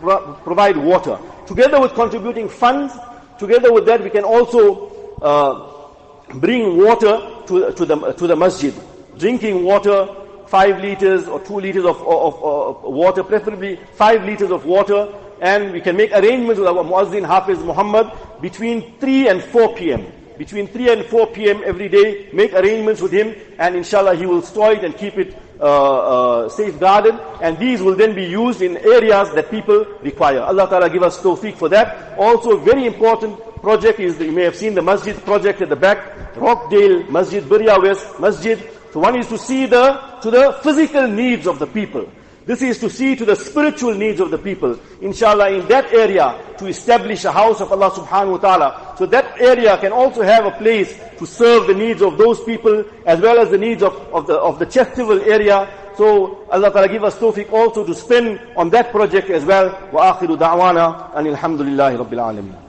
pro 0.00 0.34
provide 0.44 0.76
water. 0.76 1.18
Together 1.46 1.80
with 1.80 1.94
contributing 1.94 2.48
funds, 2.48 2.94
together 3.38 3.72
with 3.72 3.86
that 3.86 4.02
we 4.02 4.10
can 4.10 4.24
also 4.24 4.88
uh, 5.22 6.34
bring 6.34 6.76
water 6.76 7.44
to, 7.46 7.72
to, 7.72 7.84
the, 7.84 8.12
to 8.12 8.26
the 8.26 8.36
masjid. 8.36 8.74
Drinking 9.18 9.64
water, 9.64 10.08
five 10.46 10.80
liters 10.80 11.28
or 11.28 11.40
two 11.40 11.60
liters 11.60 11.84
of, 11.84 12.00
of, 12.02 12.42
of, 12.42 12.82
water, 12.82 13.22
preferably 13.22 13.78
five 13.94 14.24
liters 14.24 14.50
of 14.50 14.64
water, 14.64 15.12
and 15.40 15.72
we 15.72 15.80
can 15.80 15.96
make 15.96 16.12
arrangements 16.12 16.58
with 16.58 16.68
our 16.68 16.84
Muazzin 16.84 17.26
Hafiz 17.26 17.58
Muhammad 17.58 18.10
between 18.40 18.98
3 18.98 19.28
and 19.28 19.42
4 19.42 19.74
p.m 19.76 20.21
between 20.38 20.66
3 20.68 20.92
and 20.92 21.04
4 21.06 21.26
p.m. 21.28 21.62
every 21.64 21.88
day, 21.88 22.28
make 22.32 22.52
arrangements 22.52 23.00
with 23.00 23.12
him, 23.12 23.34
and 23.58 23.76
inshallah 23.76 24.14
he 24.14 24.26
will 24.26 24.42
store 24.42 24.72
it 24.72 24.84
and 24.84 24.96
keep 24.96 25.16
it 25.18 25.36
uh, 25.60 25.64
uh, 25.64 26.48
safeguarded, 26.48 27.14
and 27.40 27.58
these 27.58 27.80
will 27.80 27.94
then 27.94 28.14
be 28.14 28.24
used 28.24 28.62
in 28.62 28.76
areas 28.78 29.30
that 29.32 29.50
people 29.50 29.86
require. 30.02 30.40
Allah 30.40 30.68
Ta'ala 30.68 30.90
give 30.90 31.02
us 31.02 31.20
tawfiq 31.20 31.56
for 31.56 31.68
that. 31.68 32.18
Also, 32.18 32.58
very 32.58 32.86
important 32.86 33.38
project 33.62 34.00
is, 34.00 34.18
the, 34.18 34.24
you 34.26 34.32
may 34.32 34.42
have 34.42 34.56
seen 34.56 34.74
the 34.74 34.82
masjid 34.82 35.16
project 35.24 35.62
at 35.62 35.68
the 35.68 35.76
back, 35.76 36.36
Rockdale 36.36 37.04
Masjid, 37.10 37.44
Birya 37.44 37.80
West 37.80 38.18
Masjid. 38.18 38.58
So 38.92 39.00
one 39.00 39.16
is 39.16 39.28
to 39.28 39.38
see 39.38 39.66
the, 39.66 40.18
to 40.22 40.30
the 40.30 40.58
physical 40.62 41.06
needs 41.06 41.46
of 41.46 41.58
the 41.58 41.66
people. 41.66 42.10
This 42.44 42.62
is 42.62 42.78
to 42.80 42.90
see 42.90 43.14
to 43.16 43.24
the 43.24 43.36
spiritual 43.36 43.94
needs 43.94 44.18
of 44.20 44.30
the 44.30 44.38
people. 44.38 44.78
Inshallah, 45.00 45.50
in 45.50 45.68
that 45.68 45.92
area, 45.92 46.34
to 46.58 46.66
establish 46.66 47.24
a 47.24 47.30
house 47.32 47.60
of 47.60 47.70
Allah 47.70 47.90
subhanahu 47.90 48.32
wa 48.32 48.38
ta'ala. 48.38 48.94
So 48.98 49.06
that 49.06 49.40
area 49.40 49.78
can 49.78 49.92
also 49.92 50.22
have 50.22 50.46
a 50.46 50.50
place 50.50 50.98
to 51.18 51.26
serve 51.26 51.68
the 51.68 51.74
needs 51.74 52.02
of 52.02 52.18
those 52.18 52.42
people, 52.42 52.84
as 53.06 53.20
well 53.20 53.38
as 53.38 53.50
the 53.50 53.58
needs 53.58 53.82
of, 53.82 53.94
of 54.12 54.26
the, 54.26 54.34
of 54.34 54.58
the 54.58 54.66
Chestival 54.66 55.20
area. 55.22 55.70
So 55.96 56.44
Allah 56.50 56.72
ta'ala 56.72 56.88
give 56.88 57.04
us 57.04 57.16
tawfiq 57.16 57.52
also 57.52 57.86
to 57.86 57.94
spend 57.94 58.40
on 58.56 58.70
that 58.70 58.90
project 58.90 59.30
as 59.30 59.44
well. 59.44 59.70
Wa 59.92 60.18
akhiru 60.18 60.36
da'wana 60.36 61.16
and 61.16 61.26
alameen. 61.28 62.61